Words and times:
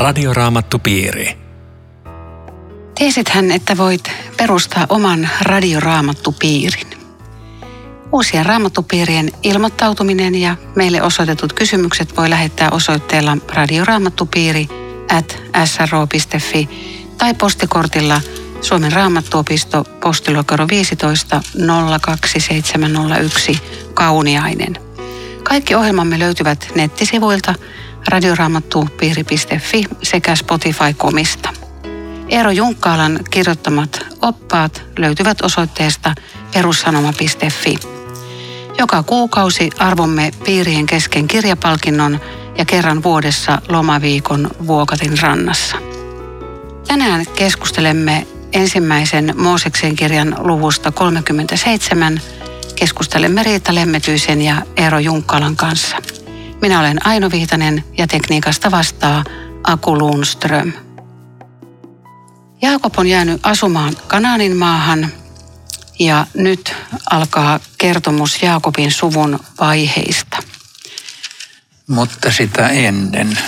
Radioraamattupiiri. 0.00 1.38
Tiesithän, 2.94 3.50
että 3.50 3.76
voit 3.76 4.10
perustaa 4.36 4.86
oman 4.88 5.28
radioraamattupiirin. 5.42 6.86
Uusien 8.12 8.46
raamattupiirien 8.46 9.30
ilmoittautuminen 9.42 10.34
ja 10.34 10.56
meille 10.76 11.02
osoitetut 11.02 11.52
kysymykset 11.52 12.16
voi 12.16 12.30
lähettää 12.30 12.70
osoitteella 12.70 13.36
radioraamattupiiri 13.54 14.68
at 15.16 15.38
sro.fi 15.64 16.68
tai 17.18 17.34
postikortilla 17.34 18.20
Suomen 18.60 18.92
raamattuopisto 18.92 19.84
postilokero 20.02 20.68
15 20.68 21.42
02701 22.00 23.62
Kauniainen. 23.94 24.76
Kaikki 25.42 25.74
ohjelmamme 25.74 26.18
löytyvät 26.18 26.68
nettisivuilta 26.74 27.54
radioraamattupiiri.fi 28.08 29.84
sekä 30.02 30.34
Spotify-komista. 30.36 31.48
Eero 32.28 32.50
Junkkaalan 32.50 33.20
kirjoittamat 33.30 34.06
oppaat 34.22 34.82
löytyvät 34.98 35.40
osoitteesta 35.40 36.14
perussanoma.fi. 36.54 37.78
Joka 38.78 39.02
kuukausi 39.02 39.70
arvomme 39.78 40.30
piirien 40.44 40.86
kesken 40.86 41.28
kirjapalkinnon 41.28 42.20
ja 42.58 42.64
kerran 42.64 43.02
vuodessa 43.02 43.62
lomaviikon 43.68 44.50
Vuokatin 44.66 45.18
rannassa. 45.18 45.76
Tänään 46.88 47.26
keskustelemme 47.26 48.26
ensimmäisen 48.52 49.34
Mooseksen 49.36 49.96
kirjan 49.96 50.34
luvusta 50.38 50.92
37. 50.92 52.20
Keskustelemme 52.76 53.42
Riitta 53.42 53.74
Lemmetyisen 53.74 54.42
ja 54.42 54.62
Eero 54.76 54.98
Junkkalan 54.98 55.56
kanssa. 55.56 55.96
Minä 56.60 56.80
olen 56.80 57.06
Aino 57.06 57.30
Viitanen 57.30 57.84
ja 57.98 58.06
tekniikasta 58.06 58.70
vastaa 58.70 59.24
Aku 59.64 59.98
Lundström. 59.98 60.72
Jaakob 62.62 62.94
on 62.98 63.06
jäänyt 63.06 63.40
asumaan 63.42 63.96
Kanaanin 64.06 64.56
maahan 64.56 65.12
ja 65.98 66.26
nyt 66.34 66.74
alkaa 67.10 67.60
kertomus 67.78 68.42
Jaakobin 68.42 68.92
suvun 68.92 69.38
vaiheista. 69.60 70.42
Mutta 71.86 72.32
sitä 72.32 72.68
ennen 72.68 73.38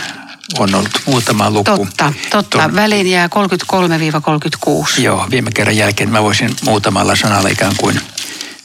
on 0.58 0.74
ollut 0.74 1.00
muutama 1.06 1.50
luku. 1.50 1.64
Totta, 1.64 2.12
totta. 2.30 2.58
Ton, 2.58 2.74
Väliin 2.74 3.06
jää 3.06 3.28
33-36. 4.96 5.00
Joo, 5.00 5.26
viime 5.30 5.50
kerran 5.50 5.76
jälkeen 5.76 6.10
mä 6.10 6.22
voisin 6.22 6.56
muutamalla 6.64 7.16
sanalla 7.16 7.48
ikään 7.48 7.74
kuin 7.76 8.00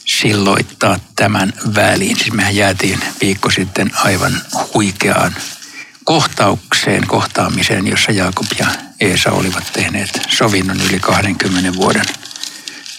silloittaa 0.08 0.98
tämän 1.16 1.52
väliin. 1.74 2.16
Siis 2.16 2.32
mehän 2.32 2.56
jäätiin 2.56 3.00
viikko 3.20 3.50
sitten 3.50 3.90
aivan 3.94 4.42
huikeaan 4.74 5.36
kohtaukseen, 6.04 7.06
kohtaamiseen, 7.06 7.86
jossa 7.86 8.12
Jaakob 8.12 8.46
ja 8.58 8.66
Eesa 9.00 9.30
olivat 9.30 9.72
tehneet 9.72 10.20
sovinnon 10.28 10.80
yli 10.80 11.00
20 11.00 11.74
vuoden 11.74 12.04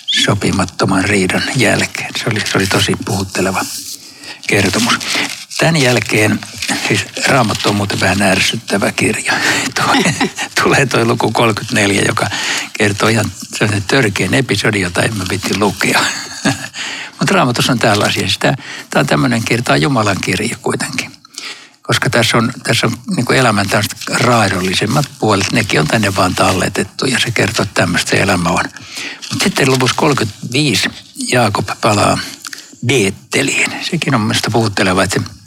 sopimattoman 0.06 1.04
riidan 1.04 1.44
jälkeen. 1.56 2.12
Se 2.18 2.24
oli, 2.32 2.40
se 2.40 2.58
oli 2.58 2.68
tosi 2.68 2.96
puhutteleva 3.06 3.66
kertomus. 4.48 4.94
Tämän 5.58 5.78
jälkeen, 5.78 6.40
siis 6.88 7.06
Raamattu 7.28 7.70
on 7.70 7.76
muuten 7.76 8.00
vähän 8.00 8.22
ärsyttävä 8.22 8.92
kirja. 8.92 9.34
Tulee 10.64 10.86
tuo 10.86 11.06
luku 11.06 11.32
34, 11.32 12.02
joka 12.08 12.28
kertoo 12.78 13.10
ihan 13.10 13.32
törkeän 13.88 14.34
episodin, 14.34 14.82
jota 14.82 15.02
emme 15.02 15.26
piti 15.30 15.58
lukea. 15.58 16.00
Mutta 17.20 17.36
Raamatussa 17.36 17.72
on 17.72 17.80
tällaisia. 17.80 18.22
Siis 18.22 18.38
tämä, 18.38 18.56
on 18.96 19.06
tämmöinen 19.06 19.44
kirja, 19.44 19.64
tämä 19.64 19.74
on 19.74 19.82
Jumalan 19.82 20.18
kirja 20.22 20.58
kuitenkin. 20.62 21.12
Koska 21.82 22.10
tässä 22.10 22.38
on, 22.38 22.54
tässä 22.64 22.88
on 22.88 22.94
niin 23.16 23.34
elämän 23.34 23.66
raadollisemmat 24.10 25.06
puolet, 25.20 25.52
nekin 25.52 25.80
on 25.80 25.88
tänne 25.88 26.16
vaan 26.16 26.36
talletettu 26.36 27.06
ja 27.06 27.20
se 27.20 27.32
kertoo, 27.32 27.64
että 27.64 27.82
tämmöistä 27.82 28.18
elämä 28.18 28.50
on. 28.50 28.66
Mutta 29.30 29.44
sitten 29.44 29.72
luvussa 29.72 29.96
35 29.96 30.90
Jaakob 31.32 31.70
palaa 31.82 32.20
Beetteliin. 32.86 33.72
Sekin 33.82 34.16
on 34.16 34.22
mielestäni 34.22 34.52
puhutteleva, 34.52 35.04
että 35.04 35.20
se 35.20 35.40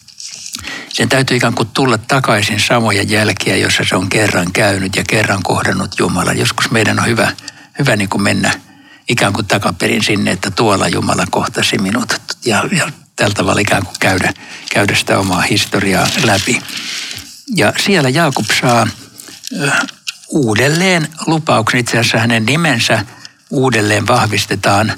sen 0.92 1.08
täytyy 1.08 1.36
ikään 1.36 1.54
kuin 1.54 1.68
tulla 1.68 1.98
takaisin 1.98 2.60
samoja 2.60 3.02
jälkiä, 3.02 3.56
jossa 3.56 3.84
se 3.88 3.96
on 3.96 4.08
kerran 4.08 4.52
käynyt 4.52 4.96
ja 4.96 5.04
kerran 5.08 5.42
kohdannut 5.42 5.98
Jumalan. 5.98 6.38
Joskus 6.38 6.70
meidän 6.70 6.98
on 6.98 7.06
hyvä, 7.06 7.32
hyvä 7.78 7.96
niin 7.96 8.08
kuin 8.08 8.22
mennä 8.22 8.60
ikään 9.08 9.32
kuin 9.32 9.46
takaperin 9.46 10.02
sinne, 10.02 10.30
että 10.30 10.50
tuolla 10.50 10.88
Jumala 10.88 11.24
kohtasi 11.30 11.78
minut. 11.78 12.20
Ja, 12.44 12.64
ja 12.76 12.90
tällä 13.16 13.34
tavalla 13.34 13.60
ikään 13.60 13.86
kuin 13.86 13.96
käydä, 14.00 14.32
käydä 14.72 14.94
sitä 14.94 15.18
omaa 15.18 15.40
historiaa 15.40 16.06
läpi. 16.24 16.62
Ja 17.56 17.72
siellä 17.76 18.08
Jaakob 18.08 18.46
saa 18.60 18.86
uudelleen 20.28 21.08
lupauksen, 21.26 21.80
itse 21.80 21.98
asiassa 21.98 22.18
hänen 22.18 22.46
nimensä 22.46 23.06
uudelleen 23.50 24.06
vahvistetaan 24.06 24.92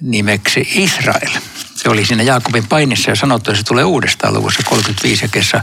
nimeksi 0.00 0.68
Israel. 0.74 1.30
Se 1.74 1.88
oli 1.88 2.06
siinä 2.06 2.22
Jaakobin 2.22 2.66
painissa 2.66 3.10
ja 3.10 3.16
sanottu, 3.16 3.50
että 3.50 3.58
se 3.58 3.66
tulee 3.66 3.84
uudestaan 3.84 4.34
luvussa 4.34 4.62
35 4.64 5.24
ja 5.24 5.28
kesä 5.28 5.62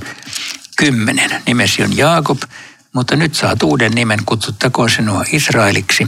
10. 0.77 1.41
Nimesi 1.45 1.83
on 1.83 1.97
Jaakob, 1.97 2.41
mutta 2.93 3.15
nyt 3.15 3.35
saat 3.35 3.63
uuden 3.63 3.91
nimen, 3.91 4.19
kutsuttakoon 4.25 4.89
sinua 4.89 5.23
Israeliksi. 5.31 6.07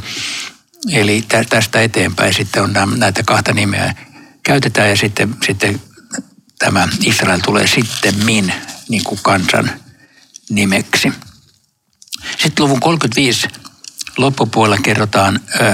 Eli 0.87 1.25
tästä 1.49 1.81
eteenpäin 1.81 2.33
sitten 2.33 2.63
on 2.63 2.73
näitä 2.95 3.23
kahta 3.23 3.53
nimeä 3.53 3.95
käytetään 4.43 4.89
ja 4.89 4.95
sitten, 4.95 5.35
sitten 5.45 5.81
tämä 6.59 6.87
Israel 7.05 7.39
tulee 7.39 7.67
sitten 7.67 8.25
min 8.25 8.53
niin 8.89 9.03
kuin 9.03 9.19
kansan 9.23 9.71
nimeksi. 10.49 11.13
Sitten 12.31 12.63
luvun 12.65 12.79
35 12.79 13.47
loppupuolella 14.17 14.81
kerrotaan 14.83 15.39
ö, 15.61 15.73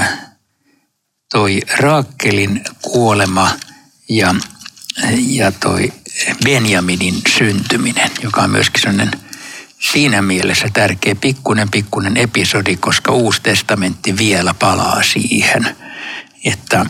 toi 1.31 1.61
Raakkelin 1.77 2.63
kuolema 2.81 3.51
ja, 4.09 4.35
ja 5.17 5.51
toi 5.51 5.93
Benjaminin 6.43 7.21
syntyminen, 7.37 8.11
joka 8.23 8.41
on 8.41 8.49
myöskin 8.49 8.81
sellainen 8.81 9.24
siinä 9.91 10.21
mielessä 10.21 10.67
tärkeä 10.73 11.15
pikkunen 11.15 11.71
pikkunen 11.71 12.17
episodi, 12.17 12.75
koska 12.75 13.11
Uusi 13.11 13.41
testamentti 13.41 14.17
vielä 14.17 14.53
palaa 14.53 15.03
siihen, 15.03 15.75
että 16.45 16.85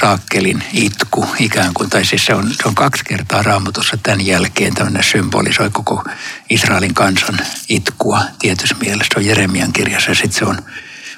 Raakkelin 0.00 0.64
itku 0.72 1.26
ikään 1.38 1.74
kuin, 1.74 1.90
tai 1.90 2.04
siis 2.04 2.26
se 2.26 2.34
on, 2.34 2.54
se 2.54 2.68
on 2.68 2.74
kaksi 2.74 3.04
kertaa 3.04 3.42
raamatussa 3.42 3.96
tämän 3.96 4.26
jälkeen 4.26 4.74
tämmöinen 4.74 5.04
symbolisoi 5.04 5.70
koko 5.70 6.04
Israelin 6.50 6.94
kansan 6.94 7.38
itkua 7.68 8.22
tietyssä 8.38 8.76
mielessä. 8.80 9.10
Se 9.14 9.20
on 9.20 9.26
Jeremian 9.26 9.72
kirjassa 9.72 10.10
ja 10.10 10.14
sitten 10.14 10.38
se 10.38 10.44
on 10.44 10.58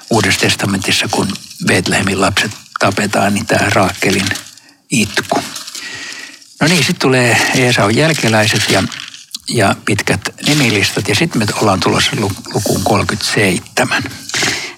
Uudessa 0.09 0.39
testamentissa, 0.39 1.07
kun 1.11 1.27
Betlehemin 1.67 2.21
lapset 2.21 2.51
tapetaan, 2.79 3.33
niin 3.33 3.45
tämä 3.45 3.69
Raakkelin 3.69 4.29
itku. 4.89 5.43
No 6.61 6.67
niin, 6.67 6.77
sitten 6.77 6.99
tulee 6.99 7.37
Eesaun 7.55 7.95
jälkeläiset 7.95 8.69
ja, 8.69 8.83
ja 9.49 9.75
pitkät 9.85 10.21
nimilistat 10.47 11.07
ja 11.07 11.15
sitten 11.15 11.39
me 11.39 11.45
ollaan 11.61 11.79
tulossa 11.79 12.11
lukuun 12.53 12.83
37. 12.83 14.03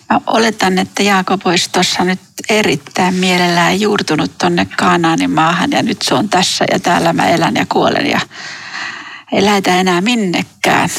Mä 0.09 0.19
oletan, 0.27 0.77
että 0.77 1.03
Jaakob 1.03 1.41
olisi 1.45 1.69
tuossa 1.71 2.03
nyt 2.03 2.19
erittäin 2.49 3.13
mielellään 3.13 3.81
juurtunut 3.81 4.37
tuonne 4.37 4.67
Kaanaanin 4.77 5.31
maahan 5.31 5.71
ja 5.71 5.83
nyt 5.83 6.01
se 6.01 6.13
on 6.13 6.29
tässä 6.29 6.65
ja 6.71 6.79
täällä 6.79 7.13
mä 7.13 7.27
elän 7.27 7.55
ja 7.55 7.65
kuolen 7.71 8.09
ja 8.09 8.19
ei 9.31 9.45
lähetä 9.45 9.79
enää 9.79 10.01
minnekään. 10.01 10.89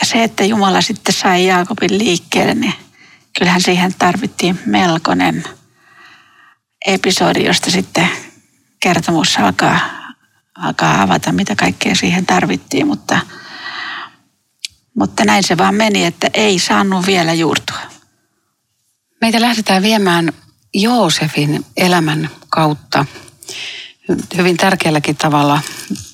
Ja 0.00 0.06
se, 0.06 0.22
että 0.22 0.44
Jumala 0.44 0.80
sitten 0.80 1.14
sai 1.14 1.46
Jaakobin 1.46 1.98
liikkeelle, 1.98 2.54
niin 2.54 2.74
kyllähän 3.38 3.62
siihen 3.62 3.94
tarvittiin 3.98 4.60
melkoinen 4.66 5.44
episodi, 6.86 7.44
josta 7.44 7.70
sitten 7.70 8.08
kertomus 8.80 9.38
alkaa, 9.38 9.97
alkaa 10.62 11.02
avata, 11.02 11.32
mitä 11.32 11.56
kaikkea 11.56 11.94
siihen 11.94 12.26
tarvittiin, 12.26 12.86
mutta, 12.86 13.20
mutta 14.94 15.24
näin 15.24 15.42
se 15.42 15.58
vaan 15.58 15.74
meni, 15.74 16.04
että 16.04 16.30
ei 16.34 16.58
saanut 16.58 17.06
vielä 17.06 17.34
juurtua. 17.34 17.78
Meitä 19.20 19.40
lähdetään 19.40 19.82
viemään 19.82 20.32
Joosefin 20.74 21.66
elämän 21.76 22.30
kautta 22.48 23.04
hyvin 24.36 24.56
tärkeälläkin 24.56 25.16
tavalla 25.16 25.60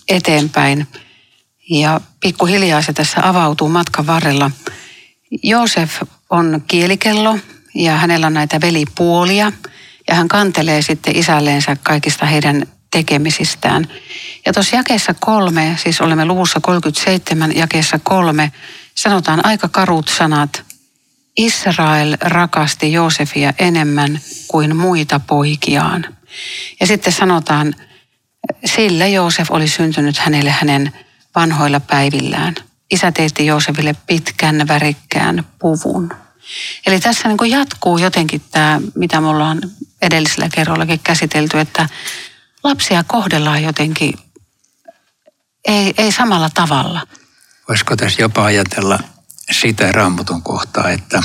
eteenpäin. 0.08 0.87
Ja 1.70 2.00
pikkuhiljaa 2.20 2.82
se 2.82 2.93
tässä 2.93 3.29
avautuu 3.29 3.69
matkan 3.69 4.06
varrella. 4.06 4.50
Joosef 5.43 6.02
on 6.31 6.64
kielikello 6.67 7.38
ja 7.75 7.96
hänellä 7.96 8.26
on 8.26 8.35
näitä 8.35 8.61
velipuolia– 8.61 9.52
ja 10.08 10.14
hän 10.14 10.29
kantelee 10.29 10.82
sitten 10.82 11.17
isälleensä 11.17 11.76
kaikista 11.82 12.26
heidän 12.26 12.67
tekemisistään. 12.94 13.88
Ja 14.46 14.52
tuossa 14.52 14.76
jakeessa 14.76 15.14
kolme, 15.20 15.76
siis 15.82 16.00
olemme 16.00 16.25
luvussa 16.25 16.61
37, 16.61 17.56
jakeessa 17.56 17.99
kolme, 18.02 18.52
sanotaan 18.94 19.46
aika 19.46 19.69
karut 19.69 20.08
sanat. 20.08 20.62
Israel 21.37 22.17
rakasti 22.20 22.93
Joosefia 22.93 23.52
enemmän 23.58 24.20
kuin 24.49 24.76
muita 24.76 25.20
poikiaan. 25.20 26.17
Ja 26.81 26.87
sitten 26.87 27.12
sanotaan, 27.12 27.75
sillä 28.64 29.06
Joosef 29.06 29.50
oli 29.50 29.69
syntynyt 29.69 30.19
hänelle 30.19 30.50
hänen 30.50 30.93
vanhoilla 31.35 31.81
päivillään. 31.81 32.55
isä 32.91 33.12
teetti 33.12 33.46
Joosefille 33.46 33.94
pitkän 34.06 34.69
värikkään 34.69 35.44
puvun. 35.58 36.11
Eli 36.87 37.00
tässä 37.00 37.29
niin 37.29 37.50
jatkuu 37.50 37.99
jotenkin 37.99 38.43
tämä, 38.50 38.81
mitä 38.94 39.20
me 39.20 39.29
ollaan 39.29 39.61
edellisellä 40.02 40.49
kerrollakin 40.55 41.00
käsitelty, 41.02 41.61
että 41.61 41.88
lapsia 42.64 43.05
kohdellaan 43.06 43.62
jotenkin 43.62 44.14
ei, 45.64 45.94
ei 45.99 46.12
samalla 46.12 46.50
tavalla. 46.55 47.06
Voisiko 47.69 47.96
tässä 47.96 48.22
jopa 48.22 48.44
ajatella 48.44 48.99
sitä 49.50 49.93
raamatun 49.93 50.43
kohtaa, 50.43 50.90
että 50.90 51.22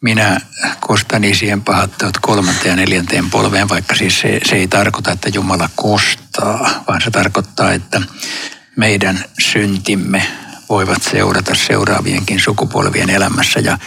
minä 0.00 0.40
kostan 0.80 1.24
isien 1.24 1.62
pahat 1.62 1.90
kolmanteen 2.20 2.70
ja 2.70 2.76
neljänteen 2.76 3.30
polveen, 3.30 3.68
vaikka 3.68 3.94
siis 3.94 4.20
se, 4.20 4.40
se 4.44 4.56
ei 4.56 4.68
tarkoita, 4.68 5.12
että 5.12 5.28
Jumala 5.28 5.70
kostaa, 5.74 6.84
vaan 6.88 7.00
se 7.00 7.10
tarkoittaa, 7.10 7.72
että 7.72 8.02
meidän 8.76 9.24
syntimme 9.40 10.26
voivat 10.68 11.02
seurata 11.02 11.54
seuraavienkin 11.54 12.40
sukupolvien 12.40 13.10
elämässä. 13.10 13.60
Ja, 13.60 13.78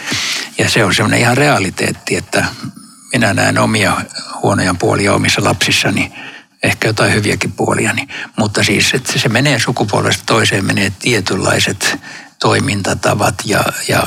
ja 0.58 0.70
se 0.70 0.84
on 0.84 0.94
semmoinen 0.94 1.20
ihan 1.20 1.36
realiteetti, 1.36 2.16
että 2.16 2.44
minä 3.14 3.34
näen 3.34 3.58
omia 3.58 3.96
huonoja 4.42 4.74
puolia 4.74 5.14
omissa 5.14 5.44
lapsissani, 5.44 6.12
ehkä 6.62 6.88
jotain 6.88 7.14
hyviäkin 7.14 7.52
puolia. 7.52 7.94
Mutta 8.36 8.64
siis, 8.64 8.94
että 8.94 9.18
se 9.18 9.28
menee 9.28 9.58
sukupolvesta 9.58 10.22
toiseen, 10.26 10.64
menee 10.64 10.92
tietynlaiset 10.98 11.96
toimintatavat 12.40 13.34
ja, 13.44 13.64
ja 13.88 14.06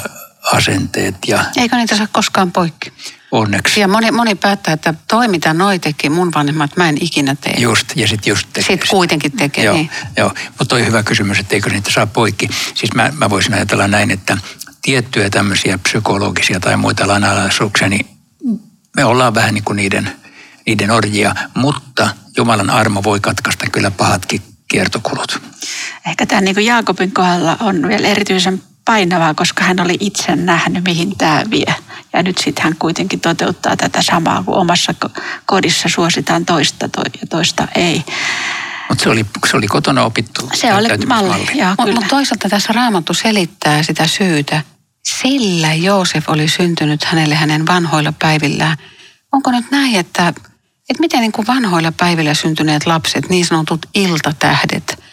asenteet. 0.54 1.16
Ja 1.28 1.46
Eikö 1.58 1.76
niitä 1.76 1.98
saa 1.98 2.08
koskaan 2.12 2.52
poikki? 2.52 2.94
Onneksi. 3.32 3.80
Ja 3.80 3.88
moni, 3.88 4.12
moni 4.12 4.36
päättää, 4.36 4.74
että 4.74 4.94
toi 5.08 5.28
mitä 5.28 5.54
noi 5.54 5.80
teki, 5.80 6.10
mun 6.10 6.32
vanhemmat 6.36 6.78
mä 6.78 6.90
en 6.90 6.98
ikinä 7.02 7.36
tee. 7.36 7.54
Just, 7.58 7.88
ja 7.96 8.08
sitten 8.08 8.32
just 8.32 8.48
tekee. 8.54 8.68
Sitten 8.68 8.90
kuitenkin 8.90 9.32
tekee, 9.32 9.64
joo, 9.64 9.76
niin. 9.76 9.90
Joo, 10.18 10.34
mutta 10.48 10.66
toi 10.66 10.86
hyvä 10.86 11.04
kysymys, 11.04 11.40
että 11.40 11.56
eikö 11.56 11.70
niitä 11.70 11.92
saa 11.92 12.08
poikki. 12.08 12.50
Siis 12.76 12.94
mä, 12.94 13.12
mä 13.18 13.30
voisin 13.30 13.54
ajatella 13.54 13.88
näin, 13.88 14.12
että 14.12 14.38
tiettyjä 14.82 15.30
tämmöisiä 15.30 15.78
psykologisia 15.78 16.60
tai 16.60 16.78
muita 16.78 17.08
lainalaisuuksia, 17.08 17.90
niin 17.90 18.17
me 18.98 19.06
ollaan 19.06 19.34
vähän 19.34 19.54
niin 19.54 19.64
kuin 19.64 19.76
niiden, 19.76 20.12
niiden 20.66 20.92
orjia, 20.92 21.36
mutta 21.56 22.10
Jumalan 22.38 22.70
armo 22.70 23.04
voi 23.04 23.20
katkaista 23.20 23.66
kyllä 23.72 23.92
pahatkin 23.92 24.42
kiertokulut. 24.68 25.42
Ehkä 26.08 26.26
tämä 26.26 26.42
niin 26.42 26.66
Jaakobin 26.66 27.12
kohdalla 27.12 27.58
on 27.60 27.88
vielä 27.88 28.08
erityisen 28.08 28.64
painavaa, 28.86 29.34
koska 29.34 29.64
hän 29.64 29.80
oli 29.80 29.98
itse 30.00 30.36
nähnyt, 30.36 30.84
mihin 30.84 31.18
tämä 31.18 31.44
vie. 31.52 31.76
Ja 32.14 32.24
nyt 32.24 32.38
sitten 32.38 32.64
hän 32.64 32.76
kuitenkin 32.80 33.20
toteuttaa 33.20 33.78
tätä 33.78 34.02
samaa, 34.02 34.44
kun 34.44 34.56
omassa 34.56 34.94
kodissa 35.46 35.90
suositaan 35.90 36.46
toista 36.46 36.90
ja 37.22 37.28
toista 37.30 37.68
ei. 37.76 38.04
Mutta 38.90 39.04
se 39.04 39.10
oli, 39.10 39.26
se 39.50 39.58
oli 39.58 39.68
kotona 39.68 40.04
opittu. 40.04 40.50
Se 40.54 40.74
oli 40.74 40.88
malli, 41.06 41.50
Mutta 41.78 41.94
mut 41.94 42.08
toisaalta 42.08 42.50
tässä 42.50 42.74
Raamattu 42.74 43.14
selittää 43.14 43.84
sitä 43.84 44.08
syytä. 44.08 44.62
Sillä 45.16 45.74
Joosef 45.74 46.30
oli 46.30 46.48
syntynyt 46.48 47.04
hänelle 47.04 47.36
hänen 47.36 47.68
vanhoilla 47.68 48.14
päivillään. 48.20 48.78
Onko 49.32 49.52
nyt 49.52 49.72
näin, 49.72 49.96
että, 49.96 50.28
että 50.28 51.00
miten 51.00 51.22
niin 51.22 51.32
kuin 51.32 51.48
vanhoilla 51.48 51.92
päivillä 51.92 52.34
syntyneet 52.34 52.86
lapset, 52.86 53.30
niin 53.30 53.46
sanotut 53.46 53.86
iltatähdet, 53.96 55.04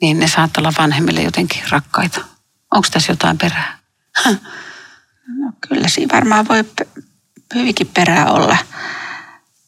niin 0.00 0.18
ne 0.18 0.28
saattaa 0.28 0.60
olla 0.62 0.72
vanhemmille 0.78 1.22
jotenkin 1.22 1.62
rakkaita? 1.70 2.20
Onko 2.74 2.88
tässä 2.90 3.12
jotain 3.12 3.38
perää? 3.38 3.78
No, 5.38 5.52
kyllä 5.68 5.88
siinä 5.88 6.14
varmaan 6.14 6.48
voi 6.48 6.64
hyvinkin 7.54 7.86
perää 7.86 8.30
olla. 8.30 8.56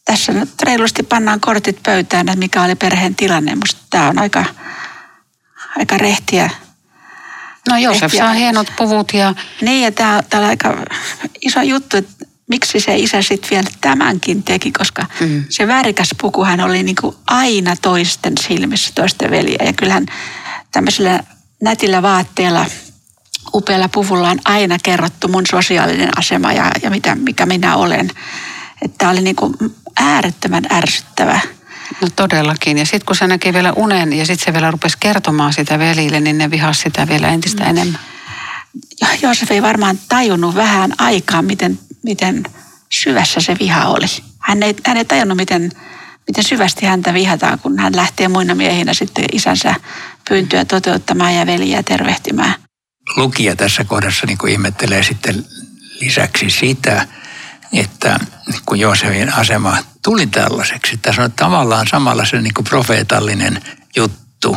Tässä 0.04 0.32
nyt 0.32 0.62
reilusti 0.62 1.02
pannaan 1.02 1.40
kortit 1.40 1.82
pöytään, 1.82 2.28
että 2.28 2.38
mikä 2.38 2.62
oli 2.62 2.74
perheen 2.74 3.14
tilanne. 3.14 3.54
Musta 3.54 3.80
tämä 3.90 4.08
on 4.08 4.18
aika, 4.18 4.44
aika 5.76 5.98
rehtiä. 5.98 6.50
No 7.70 7.76
Josef 7.76 8.12
saa 8.12 8.32
hienot 8.32 8.66
puvut 8.76 9.14
ja... 9.14 9.34
Niin 9.60 9.84
ja 9.84 9.92
tämä, 9.92 10.22
tämä 10.30 10.42
on 10.42 10.48
aika 10.48 10.76
iso 11.40 11.62
juttu, 11.62 11.96
että 11.96 12.26
miksi 12.48 12.80
se 12.80 12.96
isä 12.96 13.22
sitten 13.22 13.50
vielä 13.50 13.70
tämänkin 13.80 14.42
teki, 14.42 14.72
koska 14.72 15.06
mm. 15.20 15.44
se 15.48 15.66
värikäs 15.66 16.10
pukuhan 16.20 16.60
oli 16.60 16.82
niin 16.82 16.96
kuin 17.00 17.16
aina 17.26 17.76
toisten 17.82 18.32
silmissä, 18.40 18.90
toisten 18.94 19.30
veliä. 19.30 19.64
Ja 19.64 19.72
kyllähän 19.72 20.06
tämmöisellä 20.72 21.20
nätillä 21.60 22.02
vaatteella– 22.02 22.66
upealla 23.54 23.88
puvulla 23.88 24.30
on 24.30 24.40
aina 24.44 24.76
kerrottu 24.82 25.28
mun 25.28 25.46
sosiaalinen 25.46 26.18
asema 26.18 26.52
ja, 26.52 26.70
ja 26.82 26.90
mitä, 26.90 27.14
mikä 27.14 27.46
minä 27.46 27.76
olen. 27.76 28.10
Että 28.82 28.98
tämä 28.98 29.10
oli 29.10 29.20
niin 29.20 29.36
kuin 29.36 29.54
äärettömän 29.96 30.64
ärsyttävä. 30.72 31.40
No 32.00 32.08
todellakin. 32.16 32.78
Ja 32.78 32.84
sitten 32.84 33.06
kun 33.06 33.16
se 33.16 33.26
näki 33.26 33.52
vielä 33.52 33.72
unen 33.72 34.12
ja 34.12 34.26
sitten 34.26 34.44
se 34.44 34.52
vielä 34.52 34.70
rupesi 34.70 34.96
kertomaan 35.00 35.52
sitä 35.52 35.78
velille, 35.78 36.20
niin 36.20 36.38
ne 36.38 36.50
vihasi 36.50 36.80
sitä 36.80 37.08
vielä 37.08 37.28
entistä 37.28 37.64
mm. 37.64 37.70
enemmän. 37.70 38.00
Joosef 39.22 39.50
ei 39.50 39.62
varmaan 39.62 39.98
tajunnut 40.08 40.54
vähän 40.54 40.92
aikaa, 40.98 41.42
miten, 41.42 41.78
miten 42.04 42.42
syvässä 42.92 43.40
se 43.40 43.56
viha 43.60 43.86
oli. 43.86 44.06
Hän 44.38 44.62
ei, 44.62 44.76
hän 44.86 44.96
ei 44.96 45.04
tajunnut, 45.04 45.36
miten, 45.36 45.72
miten 46.26 46.44
syvästi 46.44 46.86
häntä 46.86 47.14
vihataan, 47.14 47.58
kun 47.58 47.78
hän 47.78 47.96
lähtee 47.96 48.28
muina 48.28 48.54
miehinä 48.54 48.94
sitten 48.94 49.24
isänsä 49.32 49.74
pyyntöä 50.28 50.64
toteuttamaan 50.64 51.34
ja 51.34 51.46
veliä 51.46 51.82
tervehtimään 51.82 52.54
lukija 53.16 53.56
tässä 53.56 53.84
kohdassa 53.84 54.26
niin 54.26 54.38
kuin 54.38 54.52
ihmettelee 54.52 55.02
sitten 55.02 55.44
lisäksi 56.00 56.50
sitä, 56.50 57.06
että 57.72 58.20
kun 58.66 58.78
Joosefin 58.78 59.34
asema 59.34 59.76
tuli 60.04 60.26
tällaiseksi, 60.26 60.96
tässä 60.96 61.24
on 61.24 61.32
tavallaan 61.32 61.86
samalla 61.86 62.24
se 62.24 62.42
niin 62.42 62.54
kuin 62.54 62.64
profeetallinen 62.64 63.62
juttu, 63.96 64.56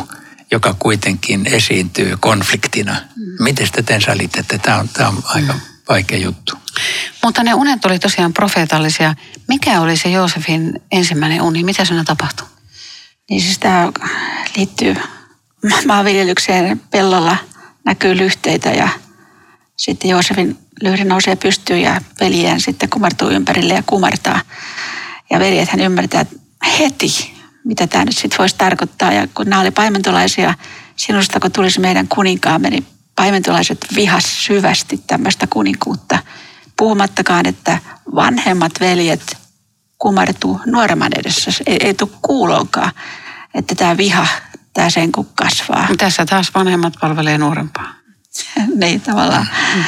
joka 0.50 0.74
kuitenkin 0.78 1.46
esiintyy 1.46 2.16
konfliktina. 2.20 2.92
Mm. 2.92 3.44
Miten 3.44 3.66
sitä 3.66 3.82
te 3.82 4.00
selitätte? 4.00 4.58
Tämä 4.58 4.78
on, 4.78 4.88
tämä 4.88 5.08
on 5.08 5.22
aika 5.24 5.52
mm. 5.52 5.60
vaikea 5.88 6.18
juttu. 6.18 6.56
Mutta 7.22 7.42
ne 7.42 7.54
unet 7.54 7.84
oli 7.84 7.98
tosiaan 7.98 8.32
profeetallisia. 8.32 9.14
Mikä 9.48 9.80
oli 9.80 9.96
se 9.96 10.08
Joosefin 10.08 10.82
ensimmäinen 10.92 11.42
uni? 11.42 11.64
Mitä 11.64 11.84
siinä 11.84 12.04
tapahtui? 12.04 12.46
Niin 13.30 13.40
siis 13.40 13.58
tämä 13.58 13.92
liittyy 14.56 14.96
maanviljelykseen 15.86 16.80
pellolla– 16.90 17.36
näkyy 17.86 18.16
lyhteitä 18.16 18.70
ja 18.70 18.88
sitten 19.76 20.10
Joosefin 20.10 20.58
lyhde 20.82 21.04
nousee 21.04 21.36
pystyyn 21.36 21.82
ja 21.82 22.00
veljeen 22.20 22.60
sitten 22.60 22.88
kumartuu 22.88 23.28
ympärille 23.28 23.74
ja 23.74 23.82
kumartaa. 23.86 24.40
Ja 25.30 25.38
veljet 25.38 25.68
hän 25.68 25.80
ymmärtää 25.80 26.26
heti, 26.78 27.34
mitä 27.64 27.86
tämä 27.86 28.04
nyt 28.04 28.16
sitten 28.16 28.38
voisi 28.38 28.54
tarkoittaa. 28.58 29.12
Ja 29.12 29.26
kun 29.34 29.46
nämä 29.50 29.62
oli 29.62 29.70
paimentolaisia, 29.70 30.54
sinusta 30.96 31.40
kun 31.40 31.52
tulisi 31.52 31.80
meidän 31.80 32.08
kuninkaamme, 32.08 32.70
niin 32.70 32.86
paimentolaiset 33.16 33.86
vihas 33.94 34.44
syvästi 34.44 35.00
tämmöistä 35.06 35.46
kuninkuutta. 35.46 36.18
Puhumattakaan, 36.76 37.46
että 37.46 37.78
vanhemmat 38.14 38.72
veljet 38.80 39.36
kumartuu 39.98 40.60
nuoremman 40.66 41.12
edessä. 41.18 41.50
Ei, 41.66 41.76
ei 41.80 41.94
tule 41.94 42.10
kuuloonkaan, 42.22 42.92
että 43.54 43.74
tämä 43.74 43.96
viha 43.96 44.26
tämä 44.74 44.90
sen 44.90 45.12
kun 45.12 45.28
kasvaa. 45.34 45.88
Tässä 45.98 46.26
taas 46.26 46.54
vanhemmat 46.54 46.94
palvelee 47.00 47.38
nuorempaa. 47.38 47.94
niin 48.80 49.00
tavallaan. 49.00 49.48
Mm. 49.74 49.84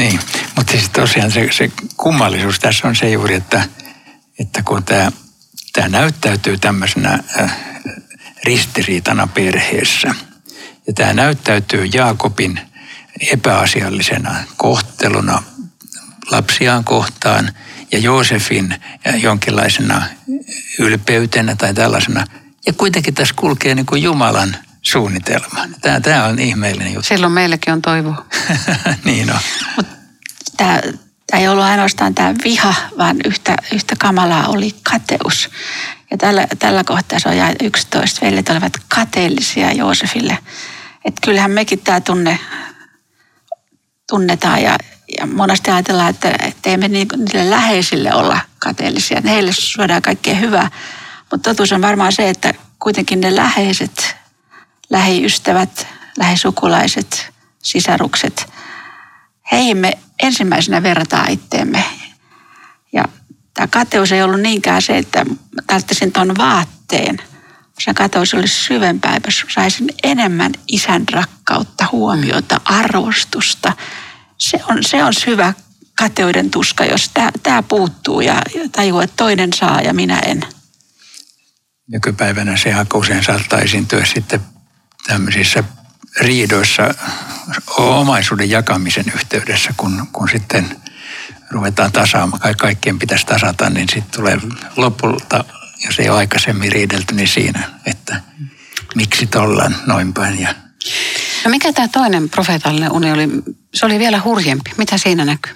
Niin, 0.00 0.20
mutta 0.56 0.72
siis 0.72 0.90
tosiaan 0.90 1.30
se, 1.30 1.48
se 1.50 1.70
kummallisuus 1.96 2.58
tässä 2.58 2.88
on 2.88 2.96
se 2.96 3.10
juuri, 3.10 3.34
että, 3.34 3.68
että 4.38 4.62
kun 4.62 4.84
tämä, 4.84 5.12
tämä 5.72 5.88
näyttäytyy 5.88 6.58
tämmöisenä 6.58 7.18
äh, 7.40 7.56
ristiriitana 8.44 9.26
perheessä, 9.26 10.14
ja 10.86 10.92
tämä 10.92 11.12
näyttäytyy 11.12 11.84
Jaakobin 11.84 12.60
epäasiallisena 13.32 14.34
kohteluna 14.56 15.42
lapsiaan 16.30 16.84
kohtaan 16.84 17.52
ja 17.92 17.98
Joosefin 17.98 18.74
jonkinlaisena 19.22 20.06
ylpeytenä 20.78 21.56
tai 21.56 21.74
tällaisena– 21.74 22.26
ja 22.66 22.72
kuitenkin 22.72 23.14
tässä 23.14 23.34
kulkee 23.38 23.74
niin 23.74 23.86
kuin 23.86 24.02
Jumalan 24.02 24.56
suunnitelma. 24.82 25.68
Tämä, 25.80 26.00
tämä 26.00 26.24
on 26.24 26.38
ihmeellinen 26.38 26.94
juttu. 26.94 27.08
Silloin 27.08 27.32
meillekin 27.32 27.72
on 27.72 27.82
toivo. 27.82 28.14
niin 29.04 29.32
on. 29.32 29.38
Mut 29.76 29.86
tämä, 30.56 30.80
tämä 31.26 31.40
ei 31.40 31.48
ollut 31.48 31.64
ainoastaan 31.64 32.14
tämä 32.14 32.34
viha, 32.44 32.74
vaan 32.98 33.16
yhtä, 33.24 33.56
yhtä 33.72 33.96
kamalaa 33.98 34.46
oli 34.46 34.74
kateus. 34.82 35.50
Ja 36.10 36.16
tällä, 36.16 36.46
tällä 36.58 36.84
kohtaa 36.84 37.18
se 37.18 37.28
on 37.28 37.36
jae 37.36 37.54
11. 37.62 38.26
Veljet 38.26 38.48
olivat 38.48 38.72
kateellisia 38.88 39.72
Joosefille. 39.72 40.38
Että 41.04 41.20
kyllähän 41.24 41.50
mekin 41.50 41.80
tämä 41.80 42.00
tunne 42.00 42.38
tunnetaan 44.10 44.62
ja, 44.62 44.78
ja 45.18 45.26
monesti 45.26 45.70
ajatellaan, 45.70 46.10
että, 46.10 46.30
että 46.40 46.70
ei 46.70 46.76
me 46.76 46.88
niille 46.88 47.50
läheisille 47.50 48.14
olla 48.14 48.40
kateellisia. 48.58 49.22
Heille 49.24 49.52
suodaan 49.52 50.02
kaikkea 50.02 50.34
hyvää, 50.34 50.70
mutta 51.30 51.50
totuus 51.50 51.72
on 51.72 51.82
varmaan 51.82 52.12
se, 52.12 52.28
että 52.28 52.54
kuitenkin 52.78 53.20
ne 53.20 53.36
läheiset, 53.36 54.09
lähiystävät, 54.90 55.86
lähisukulaiset, 56.18 57.32
sisarukset, 57.62 58.46
heihin 59.52 59.76
me 59.76 59.98
ensimmäisenä 60.22 60.82
verrataan 60.82 61.30
itteemme. 61.30 61.84
Ja 62.92 63.04
tämä 63.54 63.66
kateus 63.66 64.12
ei 64.12 64.22
ollut 64.22 64.40
niinkään 64.40 64.82
se, 64.82 64.98
että 64.98 65.26
tarvitsisin 65.66 66.12
tuon 66.12 66.36
vaatteen, 66.38 67.18
se 67.80 67.94
katoisi 67.94 68.36
olisi 68.36 68.64
syvempää, 68.64 69.20
jos 69.26 69.44
saisin 69.48 69.88
enemmän 70.02 70.52
isän 70.68 71.04
rakkautta, 71.12 71.86
huomiota, 71.92 72.60
arvostusta. 72.64 73.72
Se 74.38 74.60
on, 74.68 74.78
se 74.80 75.04
on 75.04 75.14
syvä 75.14 75.54
kateuden 75.98 76.50
tuska, 76.50 76.84
jos 76.84 77.10
tämä 77.42 77.62
puuttuu 77.62 78.20
ja, 78.20 78.42
tajuu, 78.72 79.00
että 79.00 79.16
toinen 79.16 79.52
saa 79.52 79.80
ja 79.80 79.94
minä 79.94 80.18
en. 80.18 80.40
Nykypäivänä 81.86 82.56
se 82.56 82.74
aika 82.74 82.98
usein 82.98 83.24
saattaa 83.24 83.58
esiintyä 83.58 84.04
sitten 84.04 84.40
tämmöisissä 85.10 85.64
riidoissa 86.20 86.94
omaisuuden 87.76 88.50
jakamisen 88.50 89.04
yhteydessä, 89.14 89.74
kun, 89.76 90.08
kun 90.12 90.28
sitten 90.28 90.76
ruvetaan 91.50 91.92
tasaamaan, 91.92 92.54
kaikkien 92.58 92.98
pitäisi 92.98 93.26
tasata, 93.26 93.70
niin 93.70 93.88
sitten 93.88 94.20
tulee 94.20 94.38
lopulta, 94.76 95.44
jos 95.86 95.98
ei 95.98 96.08
ole 96.08 96.18
aikaisemmin 96.18 96.72
riidelty, 96.72 97.14
niin 97.14 97.28
siinä, 97.28 97.70
että 97.86 98.20
miksi 98.94 99.26
tollaan 99.26 99.76
noin 99.86 100.12
päin. 100.12 100.40
Ja... 100.40 100.54
No 101.44 101.50
mikä 101.50 101.72
tämä 101.72 101.88
toinen 101.88 102.30
profeetallinen 102.30 102.92
uni 102.92 103.12
oli? 103.12 103.28
Se 103.74 103.86
oli 103.86 103.98
vielä 103.98 104.20
hurjempi. 104.24 104.70
Mitä 104.76 104.98
siinä 104.98 105.24
näkyy? 105.24 105.52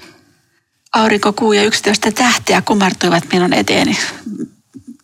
Aurinko, 0.93 1.33
kuu 1.33 1.53
ja 1.53 1.63
yksityistä 1.63 2.11
tähteä 2.11 2.63
kumartuivat 2.63 3.25
minun 3.33 3.53
eteeni. 3.53 3.99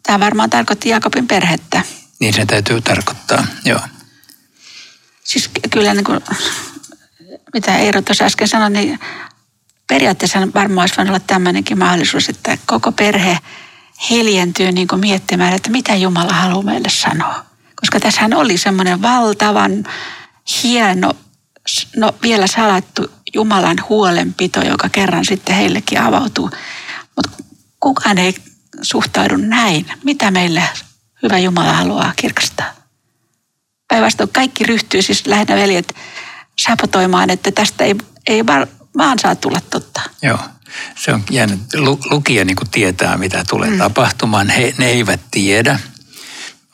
Tämä 0.02 0.20
varmaan 0.20 0.50
tarkoitti 0.50 0.88
Jakobin 0.88 1.26
perhettä. 1.26 1.82
Niin 2.20 2.34
se 2.34 2.46
täytyy 2.46 2.80
tarkoittaa, 2.80 3.46
joo. 3.64 3.80
Siis 5.24 5.50
kyllä 5.70 5.94
niin 5.94 6.04
kuin, 6.04 6.20
mitä 7.54 7.78
Eero 7.78 8.02
tuossa 8.02 8.24
äsken 8.24 8.48
sanoi, 8.48 8.70
niin 8.70 8.98
periaatteessa 9.86 10.38
varmaan 10.54 10.82
olisi 10.82 10.96
voinut 10.96 11.10
olla 11.10 11.24
tämmöinenkin 11.26 11.78
mahdollisuus, 11.78 12.28
että 12.28 12.58
koko 12.66 12.92
perhe 12.92 13.38
hiljentyy 14.10 14.72
niin 14.72 14.88
kuin 14.88 15.00
miettimään, 15.00 15.52
että 15.52 15.70
mitä 15.70 15.94
Jumala 15.94 16.32
haluaa 16.32 16.62
meille 16.62 16.88
sanoa. 16.88 17.44
Koska 17.76 18.00
tässähän 18.00 18.34
oli 18.34 18.58
semmoinen 18.58 19.02
valtavan 19.02 19.84
hieno, 20.62 21.12
no 21.96 22.14
vielä 22.22 22.46
salattu 22.46 23.10
Jumalan 23.34 23.76
huolenpito, 23.88 24.60
joka 24.62 24.88
kerran 24.88 25.24
sitten 25.24 25.56
heillekin 25.56 26.00
avautuu. 26.00 26.50
Mutta 27.16 27.44
kukaan 27.80 28.18
ei 28.18 28.34
suhtaudu 28.82 29.36
näin. 29.36 29.92
Mitä 30.04 30.30
meille 30.30 30.62
hyvä 31.22 31.38
Jumala 31.38 31.72
haluaa 31.72 32.12
kirkastaa? 32.16 32.79
Päinvastoin 33.90 34.30
kaikki 34.32 34.64
ryhtyy 34.64 35.02
siis 35.02 35.26
lähinnä 35.26 35.56
veljet 35.56 35.94
sapotoimaan, 36.58 37.30
että 37.30 37.50
tästä 37.50 37.84
ei, 37.84 37.94
ei 38.26 38.46
vaan 38.96 39.18
saa 39.18 39.34
tulla 39.34 39.60
totta. 39.70 40.00
Joo. 40.22 40.38
Se 40.96 41.12
on 41.12 41.24
jännä. 41.30 41.56
Lukija 42.10 42.44
niin 42.44 42.56
tietää, 42.70 43.16
mitä 43.16 43.44
tulee 43.48 43.70
mm. 43.70 43.78
tapahtumaan. 43.78 44.48
He, 44.48 44.74
ne 44.78 44.86
eivät 44.86 45.20
tiedä. 45.30 45.78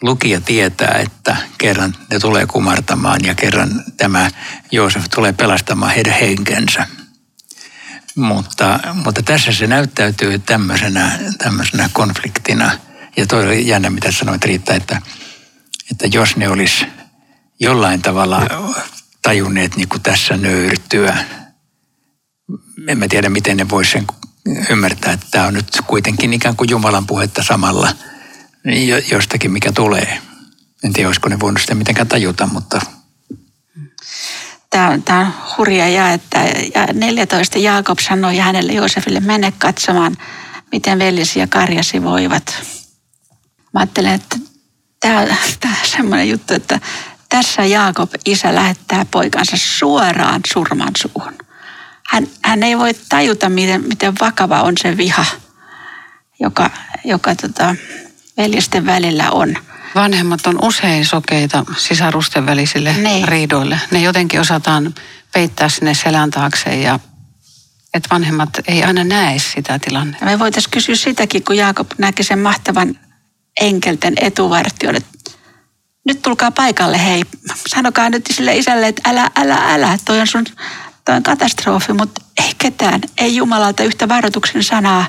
Lukija 0.03 0.41
tietää, 0.41 0.99
että 0.99 1.37
kerran 1.59 1.97
ne 2.11 2.19
tulee 2.19 2.47
kumartamaan 2.47 3.21
ja 3.25 3.35
kerran 3.35 3.85
tämä 3.97 4.31
Joosef 4.73 5.05
tulee 5.15 5.33
pelastamaan 5.33 5.95
heidän 5.95 6.15
henkensä. 6.15 6.87
Mutta, 8.15 8.81
mutta 9.05 9.23
tässä 9.23 9.53
se 9.53 9.67
näyttäytyy 9.67 10.39
tämmöisenä, 10.39 11.19
tämmöisenä 11.39 11.91
konfliktina. 11.93 12.71
Ja 13.17 13.27
toi 13.27 13.45
oli 13.45 13.69
jännä, 13.69 13.91
mitä 13.91 14.13
sanoit 14.13 14.45
Riitta, 14.45 14.75
että, 14.75 15.03
että 15.91 16.07
jos 16.07 16.37
ne 16.37 16.49
olisi 16.49 16.87
jollain 17.61 18.03
tavalla 18.03 18.43
tajunneet 19.23 19.77
niin 19.77 19.89
kuin 19.89 20.03
tässä 20.03 20.37
nöyrtyä, 20.37 21.17
en 22.89 22.99
mä 22.99 23.09
tiedä 23.09 23.29
miten 23.29 23.57
ne 23.57 23.69
voisi 23.69 23.91
sen 23.91 24.07
ymmärtää, 24.71 25.13
että 25.13 25.27
tämä 25.31 25.47
on 25.47 25.55
nyt 25.55 25.67
kuitenkin 25.87 26.33
ikään 26.33 26.57
kuin 26.57 26.71
Jumalan 26.71 27.07
puhetta 27.07 27.43
samalla 27.43 27.93
jostakin, 29.11 29.51
mikä 29.51 29.73
tulee. 29.73 30.19
En 30.85 30.93
tiedä, 30.93 31.09
olisiko 31.09 31.29
ne 31.29 31.41
voinut 31.41 31.61
sitä 31.61 31.75
mitenkään 31.75 32.09
tajuta, 32.09 32.47
mutta... 32.47 32.81
Tämä 34.71 34.89
on, 34.89 35.03
tämä 35.03 35.21
on 35.21 35.33
hurja 35.59 35.89
ja, 35.89 36.13
että 36.13 36.39
ja 36.75 36.87
14 36.93 37.59
Jaakob 37.59 37.99
sanoi 37.99 38.37
hänelle 38.37 38.73
Joosefille, 38.73 39.21
mene 39.21 39.53
katsomaan, 39.59 40.17
miten 40.73 40.99
veljesi 40.99 41.39
ja 41.39 41.47
karjasi 41.47 42.03
voivat. 42.03 42.55
Mä 43.73 43.81
ajattelen, 43.81 44.13
että 44.13 44.37
tämä, 45.01 45.27
tämä 45.61 45.75
on 45.83 45.89
semmoinen 45.89 46.29
juttu, 46.29 46.55
että 46.55 46.81
tässä 47.29 47.65
Jaakob 47.65 48.11
isä 48.25 48.55
lähettää 48.55 49.07
poikansa 49.11 49.57
suoraan 49.57 50.41
surman 50.53 50.93
suuhun 50.97 51.35
hän, 52.07 52.27
hän 52.43 52.63
ei 52.63 52.79
voi 52.79 52.95
tajuta, 53.09 53.49
miten, 53.49 53.85
miten 53.89 54.15
vakava 54.21 54.63
on 54.63 54.75
se 54.83 54.97
viha, 54.97 55.25
joka, 56.41 56.71
joka 57.05 57.35
tota, 57.35 57.77
veljesten 58.37 58.87
välillä 58.87 59.31
on. 59.31 59.57
Vanhemmat 59.95 60.47
on 60.47 60.65
usein 60.65 61.07
sokeita 61.07 61.65
sisarusten 61.77 62.47
välisille 62.47 62.93
niin. 62.93 63.29
riidoille. 63.29 63.81
Ne 63.91 64.01
jotenkin 64.01 64.41
osataan 64.41 64.95
peittää 65.33 65.69
sinne 65.69 65.95
selän 65.95 66.31
taakse 66.31 66.81
ja 66.81 67.01
että 67.95 68.09
vanhemmat 68.11 68.51
ei 68.69 68.85
aina 68.85 69.05
näe 69.05 69.39
sitä 69.39 69.79
tilannetta. 69.79 70.25
Me 70.25 70.39
voitaisiin 70.39 70.71
kysyä 70.71 70.95
sitäkin, 70.95 71.45
kun 71.45 71.57
Jaakob 71.57 71.91
näki 71.99 72.23
sen 72.23 72.39
mahtavan 72.39 72.99
enkelten 73.61 74.15
etuvartion, 74.17 74.97
että 74.97 75.09
nyt 76.07 76.23
tulkaa 76.23 76.51
paikalle, 76.51 77.05
hei, 77.05 77.23
sanokaa 77.69 78.11
nyt 78.11 78.27
sille 78.33 78.57
isälle, 78.57 78.89
että 78.89 79.11
älä, 79.11 79.31
älä, 79.37 79.75
älä, 79.75 79.99
toi 80.05 80.21
on 80.21 80.27
sun 80.27 80.45
Tämä 81.07 81.17
on 81.17 81.23
katastrofi, 81.23 81.93
mutta 81.93 82.23
ei 82.45 82.53
ketään, 82.59 83.01
ei 83.19 83.37
Jumalalta 83.37 83.83
yhtä 83.83 84.09
varoituksen 84.09 84.65
sanaa 84.65 85.07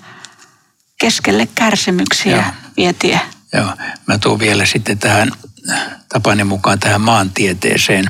keskelle 0.99 1.47
kärsimyksiä 1.55 2.35
Joo. 2.35 2.45
vietie. 2.77 3.21
Joo, 3.53 3.73
mä 4.07 4.17
tuun 4.17 4.39
vielä 4.39 4.65
sitten 4.65 4.97
tähän 4.97 5.31
tapani 6.09 6.43
mukaan 6.43 6.79
tähän 6.79 7.01
maantieteeseen. 7.01 8.05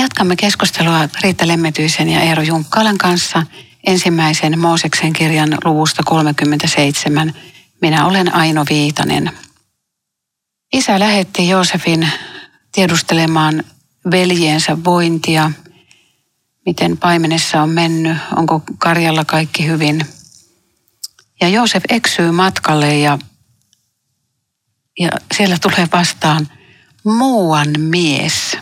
Jatkamme 0.00 0.36
keskustelua 0.36 1.08
Riitta 1.22 1.46
Lemmetyisen 1.46 2.08
ja 2.08 2.20
Eero 2.20 2.42
Junkkalan 2.42 2.98
kanssa– 2.98 3.42
ensimmäisen 3.86 4.58
Mooseksen 4.58 5.12
kirjan 5.12 5.58
luvusta 5.64 6.02
37. 6.06 7.34
Minä 7.80 8.06
olen 8.06 8.34
Aino 8.34 8.64
Viitanen. 8.70 9.30
Isä 10.72 10.98
lähetti 10.98 11.48
Joosefin 11.48 12.08
tiedustelemaan 12.72 13.64
veljeensä 14.10 14.84
vointia, 14.84 15.50
miten 16.66 16.96
paimenessa 16.96 17.62
on 17.62 17.68
mennyt, 17.68 18.18
onko 18.36 18.62
karjalla 18.78 19.24
kaikki 19.24 19.66
hyvin. 19.66 20.06
Ja 21.40 21.48
Joosef 21.48 21.84
eksyy 21.88 22.30
matkalle 22.30 22.98
ja, 22.98 23.18
ja 24.98 25.10
siellä 25.36 25.56
tulee 25.62 25.88
vastaan 25.92 26.48
muuan 27.04 27.68
mies, 27.78 28.56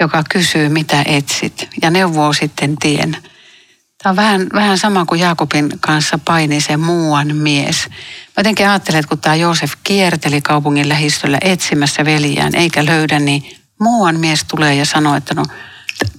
joka 0.00 0.24
kysyy 0.30 0.68
mitä 0.68 1.02
etsit 1.06 1.68
ja 1.82 1.90
neuvoo 1.90 2.32
sitten 2.32 2.76
tien. 2.76 3.16
Tämä 4.02 4.10
on 4.10 4.16
vähän, 4.16 4.46
vähän 4.54 4.78
sama 4.78 5.04
kuin 5.04 5.20
Jaakobin 5.20 5.72
kanssa 5.80 6.18
paini 6.24 6.60
se 6.60 6.76
muuan 6.76 7.36
mies. 7.36 7.88
Mä 7.88 7.94
jotenkin 8.36 8.68
ajattelen, 8.68 9.00
että 9.00 9.08
kun 9.08 9.18
tämä 9.18 9.34
Joosef 9.34 9.72
kierteli 9.84 10.40
kaupungin 10.40 10.88
lähistöllä 10.88 11.38
etsimässä 11.40 12.04
veljään 12.04 12.54
eikä 12.54 12.84
löydä, 12.84 13.18
niin 13.18 13.56
muuan 13.80 14.20
mies 14.20 14.44
tulee 14.44 14.74
ja 14.74 14.84
sanoo, 14.84 15.16
että 15.16 15.34
no 15.34 15.44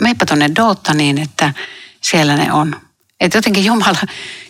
meipä 0.01 0.25
tuonne 0.25 0.50
Dootta 0.55 0.94
niin, 0.94 1.17
että 1.17 1.53
siellä 2.01 2.36
ne 2.36 2.51
on. 2.53 2.82
Että 3.20 3.38
jotenkin 3.38 3.65
Jumala, 3.65 4.00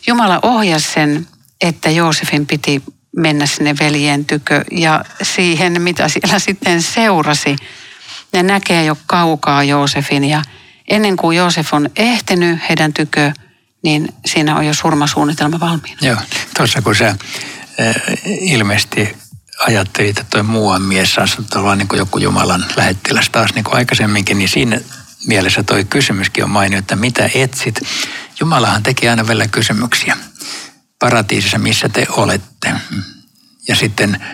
Jumala 0.07 0.39
ohjasi 0.41 0.91
sen, 0.93 1.27
että 1.61 1.89
Joosefin 1.89 2.45
piti 2.45 2.83
mennä 3.17 3.45
sinne 3.45 3.75
veljen 3.79 4.25
tykö 4.25 4.63
ja 4.71 5.05
siihen, 5.21 5.81
mitä 5.81 6.09
siellä 6.09 6.39
sitten 6.39 6.81
seurasi. 6.81 7.55
Ne 8.35 8.43
näkee 8.43 8.85
jo 8.85 8.97
kaukaa 9.05 9.63
Joosefin 9.63 10.23
ja 10.23 10.41
ennen 10.87 11.15
kuin 11.15 11.37
Joosef 11.37 11.73
on 11.73 11.89
ehtinyt 11.95 12.59
heidän 12.69 12.93
tykö, 12.93 13.31
niin 13.83 14.13
siinä 14.25 14.55
on 14.55 14.65
jo 14.65 14.73
surmasuunnitelma 14.73 15.59
valmiina. 15.59 15.97
Joo, 16.01 16.17
tuossa 16.57 16.81
kun 16.81 16.95
sä 16.95 17.07
äh, 17.07 17.17
ilmeisesti 18.25 19.17
ajattelit, 19.59 20.19
että 20.19 20.29
toi 20.29 20.43
muuan 20.43 20.81
mies 20.81 21.13
saisi 21.13 21.37
olla 21.55 21.75
niin 21.75 21.87
kuin 21.87 21.97
joku 21.97 22.17
Jumalan 22.17 22.65
lähettiläs 22.75 23.29
taas 23.29 23.53
niin 23.53 23.63
kuin 23.63 23.75
aikaisemminkin, 23.75 24.37
niin 24.37 24.49
siinä 24.49 24.81
mielessä 25.27 25.63
toi 25.63 25.85
kysymyskin 25.85 26.43
on 26.43 26.49
mainio, 26.49 26.79
että 26.79 26.95
mitä 26.95 27.29
etsit. 27.35 27.81
Jumalahan 28.39 28.83
tekee 28.83 29.09
aina 29.09 29.27
vielä 29.27 29.47
kysymyksiä. 29.47 30.17
Paratiisissa, 30.99 31.57
missä 31.57 31.89
te 31.89 32.05
olette? 32.09 32.73
Ja 33.67 33.75
sitten 33.75 34.25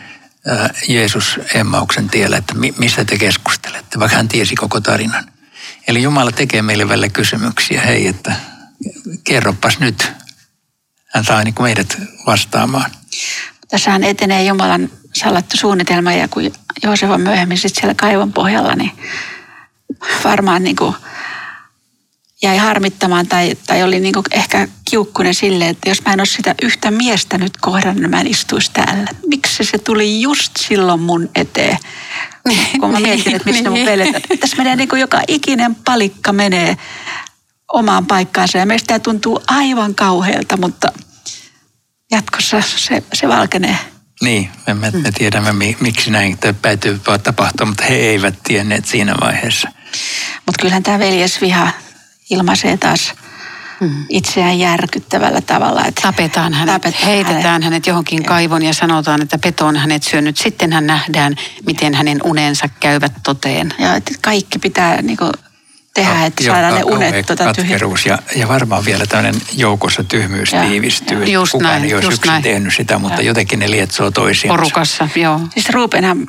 Jeesus 0.88 1.40
Emmauksen 1.54 2.10
tiellä, 2.10 2.38
että 2.38 2.54
mi- 2.54 2.74
mistä 2.78 3.06
te 3.06 3.18
keskustelette, 3.18 4.00
vaikka 4.00 4.18
hän 4.18 4.28
tiesi 4.28 4.56
koko 4.56 4.82
tarinan. 4.82 5.32
Eli 5.88 6.02
Jumala 6.02 6.32
tekee 6.32 6.62
meille 6.62 6.90
välillä 6.90 7.10
kysymyksiä, 7.10 7.82
hei, 7.82 8.08
että 8.08 8.36
kerropas 9.24 9.80
nyt. 9.80 10.12
Hän 11.14 11.26
saa 11.26 11.44
niin 11.44 11.54
kuin 11.54 11.66
meidät 11.66 11.98
vastaamaan. 12.26 12.92
Tässähän 13.68 14.04
etenee 14.04 14.44
Jumalan 14.44 14.90
salattu 15.14 15.58
suunnitelma 15.58 16.14
ja 16.14 16.28
kun 16.28 16.52
Joosef 16.84 17.10
on 17.10 17.22
myöhemmin 17.22 17.58
sitten 17.58 17.82
siellä 17.82 17.96
kaivon 17.96 18.34
pohjalla, 18.34 18.76
niin 18.76 18.92
varmaan 20.24 20.64
niin 20.64 20.76
kuin 20.76 20.96
jäi 22.44 22.58
harmittamaan 22.58 23.28
tai, 23.28 23.56
tai 23.68 23.84
oli 23.84 24.00
niin 24.00 24.16
ehkä 24.32 24.68
kiukkunen 24.90 25.34
sille, 25.34 25.70
että 25.70 25.90
jos 25.90 26.06
mä 26.06 26.14
en 26.14 26.20
ole 26.20 26.26
sitä 26.26 26.56
yhtä 26.62 26.92
miestä 26.92 27.38
nyt 27.38 27.58
kohdannut, 27.62 28.02
niin 28.02 28.10
mä 28.10 28.22
en 28.22 28.28
istuisi 28.28 28.72
täällä. 28.74 29.08
Miksi 29.28 29.64
se 29.64 29.78
tuli 29.78 30.22
just 30.22 30.52
silloin 30.58 31.00
mun 31.00 31.30
eteen? 31.36 31.78
Kun 32.80 32.92
mä 32.92 33.00
mietin, 33.00 33.36
että 33.36 33.52
mistä 33.52 33.70
mun 33.70 33.86
veljet. 33.86 34.24
Tässä 34.40 34.58
menee 34.58 34.76
niin 34.76 34.90
kuin 34.90 35.02
joka 35.02 35.22
ikinen 35.28 35.76
palikka 35.76 36.34
menee 36.34 36.78
omaan 37.74 38.06
paikkaansa 38.06 38.58
ja 38.58 38.66
meistä 38.66 38.88
tämä 38.88 39.00
tuntuu 39.00 39.42
aivan 39.48 39.96
kauhealta, 39.96 40.58
mutta 40.58 40.92
jatkossa 42.12 42.62
se, 42.62 43.04
se 43.14 43.28
valkenee. 43.28 43.78
Niin, 44.22 44.50
me, 44.68 44.74
me, 44.74 44.92
me 44.92 45.12
tiedämme 45.12 45.54
mi, 45.54 45.78
miksi 45.80 46.12
näin 46.12 46.38
päätyy 46.62 47.02
tapahtua, 47.24 47.66
mutta 47.66 47.84
he 47.84 47.96
eivät 47.96 48.36
tienneet 48.44 48.86
siinä 48.86 49.16
vaiheessa. 49.22 49.70
Mutta 50.46 50.62
kyllähän 50.62 50.84
tämä 50.84 51.00
veljesviha 51.00 51.72
ilmaisee 52.32 52.78
taas 52.78 53.14
mm. 53.80 54.06
itseään 54.10 54.60
järkyttävällä 54.60 55.42
tavalla. 55.42 55.86
Että 55.86 56.02
tapetaan 56.02 56.54
hänet, 56.54 56.82
tapetaan 56.82 57.06
heitetään 57.06 57.44
hänet, 57.44 57.64
hänet 57.64 57.88
johonkin 57.88 58.24
kaivon 58.24 58.64
ja 58.64 58.74
sanotaan, 58.74 59.22
että 59.22 59.38
peto 59.38 59.66
on 59.66 59.78
hänet 59.78 60.04
syönyt. 60.04 60.38
Sittenhän 60.38 60.88
nähdään, 60.88 61.36
miten 61.66 61.94
hänen 61.94 62.20
unensa 62.24 62.70
käyvät 62.80 63.14
toteen. 63.24 63.74
Ja 63.80 63.96
että 63.96 64.12
kaikki 64.22 64.60
pitää 64.60 65.02
niin 65.02 65.18
kuin, 65.18 65.32
tehdä, 65.94 66.26
että 66.26 66.44
Joo, 66.44 66.56
saadaan 66.56 66.76
ne 66.76 66.84
unet 66.84 67.26
tuota 67.26 67.44
ja, 68.06 68.20
ja 68.36 68.48
varmaan 68.48 68.86
vielä 68.86 69.06
tämmöinen 69.06 69.42
joukossa 69.56 70.04
tyhmyys 70.04 70.54
ja, 70.54 70.64
tiivistyy. 70.64 71.24
Ja. 71.24 71.30
Just 71.30 71.52
Kukaan 71.52 71.72
näin, 71.72 71.84
ei 71.84 71.94
olisi 71.94 72.08
yksin 72.08 72.28
näin. 72.28 72.44
tehnyt 72.44 72.74
sitä, 72.74 73.00
mutta 73.00 73.22
ja. 73.22 73.28
jotenkin 73.28 73.60
ne 73.60 73.72
lietsoo 73.72 74.12
toisiinsa. 74.12 74.58
Porukassa, 74.58 75.10
joo. 75.16 75.40
Siis 75.54 75.70
Rubenhan 75.70 76.28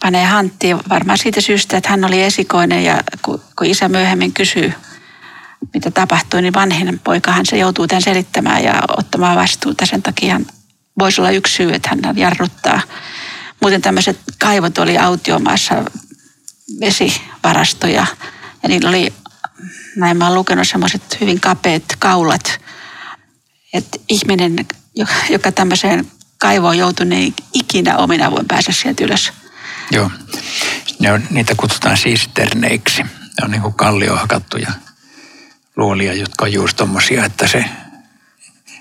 panee 0.00 0.24
hanttiin 0.24 0.78
varmaan 0.88 1.18
siitä 1.18 1.40
syystä, 1.40 1.76
että 1.76 1.90
hän 1.90 2.04
oli 2.04 2.22
esikoinen 2.22 2.84
ja 2.84 3.02
kun, 3.22 3.40
kun 3.58 3.66
isä 3.66 3.88
myöhemmin 3.88 4.32
kysyy, 4.32 4.72
mitä 5.74 5.90
tapahtui, 5.90 6.42
niin 6.42 6.54
vanhin 6.54 7.00
poikahan 7.04 7.46
se 7.46 7.56
joutuu 7.56 7.86
tämän 7.86 8.02
selittämään 8.02 8.64
ja 8.64 8.82
ottamaan 8.98 9.38
vastuuta. 9.38 9.86
Sen 9.86 10.02
takia 10.02 10.40
voisi 10.98 11.20
olla 11.20 11.30
yksi 11.30 11.54
syy, 11.54 11.74
että 11.74 11.88
hän 11.88 12.16
jarruttaa. 12.16 12.80
Muuten 13.60 13.82
tämmöiset 13.82 14.18
kaivot 14.38 14.78
oli 14.78 14.98
autiomaassa 14.98 15.74
vesivarastoja 16.80 18.06
ja 18.62 18.68
niillä 18.68 18.88
oli, 18.88 19.12
näin 19.96 20.16
mä 20.16 20.26
oon 20.26 20.34
lukenut 20.34 20.68
semmoiset 20.68 21.20
hyvin 21.20 21.40
kapeat 21.40 21.82
kaulat, 21.98 22.60
että 23.72 23.98
ihminen, 24.08 24.66
joka 25.30 25.52
tämmöiseen 25.52 26.10
kaivoon 26.38 26.78
joutuu, 26.78 27.06
niin 27.06 27.34
ikinä 27.52 27.96
omina 27.96 28.30
voi 28.30 28.44
päästä 28.48 28.72
sieltä 28.72 29.04
ylös. 29.04 29.32
Joo, 29.90 30.10
ne 30.98 31.12
on, 31.12 31.22
niitä 31.30 31.54
kutsutaan 31.54 31.96
sisterneiksi. 31.96 33.02
Ne 33.02 33.44
on 33.44 33.50
niin 33.50 33.62
kuin 33.62 33.74
kallio 33.74 34.16
hakattuja 34.16 34.72
luolia, 35.76 36.14
jotka 36.14 36.44
on 36.44 36.52
juuri 36.52 36.74
tommosia, 36.74 37.24
että 37.24 37.46
se, 37.46 37.64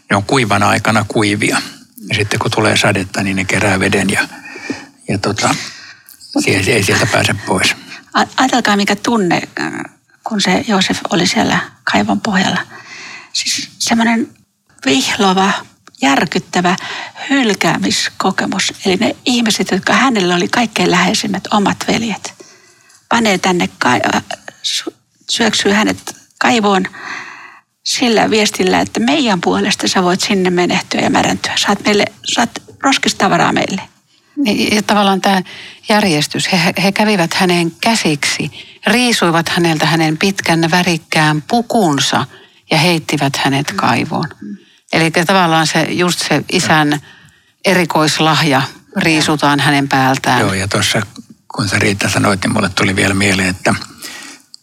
ne 0.09 0.15
on 0.15 0.23
kuivana 0.23 0.69
aikana 0.69 1.05
kuivia. 1.07 1.61
Ja 2.09 2.15
sitten 2.15 2.39
kun 2.39 2.51
tulee 2.51 2.77
sadetta, 2.77 3.23
niin 3.23 3.35
ne 3.35 3.45
kerää 3.45 3.79
veden 3.79 4.09
ja, 4.09 4.27
ja 5.07 5.17
tota, 5.17 5.55
ei 6.45 6.83
sieltä 6.83 7.05
pääse 7.05 7.35
pois. 7.45 7.75
Ajatelkaa 8.37 8.75
mikä 8.75 8.95
tunne, 8.95 9.41
kun 10.23 10.41
se 10.41 10.65
Joosef 10.67 10.99
oli 11.09 11.27
siellä 11.27 11.59
kaivon 11.83 12.21
pohjalla. 12.21 12.61
Siis 13.33 13.69
semmoinen 13.79 14.29
vihlova, 14.85 15.51
järkyttävä 16.01 16.75
hylkäämiskokemus. 17.29 18.73
Eli 18.85 18.95
ne 18.95 19.15
ihmiset, 19.25 19.71
jotka 19.71 19.93
hänelle 19.93 20.35
oli 20.35 20.47
kaikkein 20.47 20.91
läheisimmät 20.91 21.47
omat 21.51 21.77
veljet, 21.87 22.45
panee 23.09 23.37
tänne, 23.37 23.69
syöksyy 25.29 25.71
hänet 25.71 26.20
kaivoon 26.41 26.85
sillä 27.83 28.29
viestillä, 28.29 28.79
että 28.79 28.99
meidän 28.99 29.41
puolesta 29.41 29.87
sä 29.87 30.03
voit 30.03 30.21
sinne 30.21 30.49
menehtyä 30.49 31.01
ja 31.01 31.09
märäntyä. 31.09 31.53
Saat, 31.57 31.85
meille, 31.85 32.05
saat 32.23 32.49
roskistavaraa 32.83 33.53
meille. 33.53 33.81
Niin, 34.35 34.75
ja 34.75 34.81
tavallaan 34.81 35.21
tämä 35.21 35.41
järjestys, 35.89 36.51
he, 36.51 36.73
he 36.83 36.91
kävivät 36.91 37.33
hänen 37.33 37.71
käsiksi, 37.81 38.51
riisuivat 38.87 39.49
häneltä 39.49 39.85
hänen 39.85 40.17
pitkän 40.17 40.71
värikkään 40.71 41.41
pukunsa 41.41 42.25
ja 42.71 42.77
heittivät 42.77 43.35
hänet 43.35 43.71
kaivoon. 43.71 44.29
Eli 44.93 45.11
tavallaan 45.11 45.67
se, 45.67 45.81
just 45.81 46.19
se 46.19 46.43
isän 46.51 46.99
erikoislahja 47.65 48.61
riisutaan 48.97 49.59
hänen 49.59 49.89
päältään. 49.89 50.39
Joo, 50.39 50.53
ja 50.53 50.67
tuossa 50.67 51.01
kun 51.55 51.69
sä 51.69 51.79
Riitta 51.79 52.09
sanoit, 52.09 52.43
niin 52.43 52.53
mulle 52.53 52.69
tuli 52.69 52.95
vielä 52.95 53.13
mieleen, 53.13 53.49
että 53.49 53.75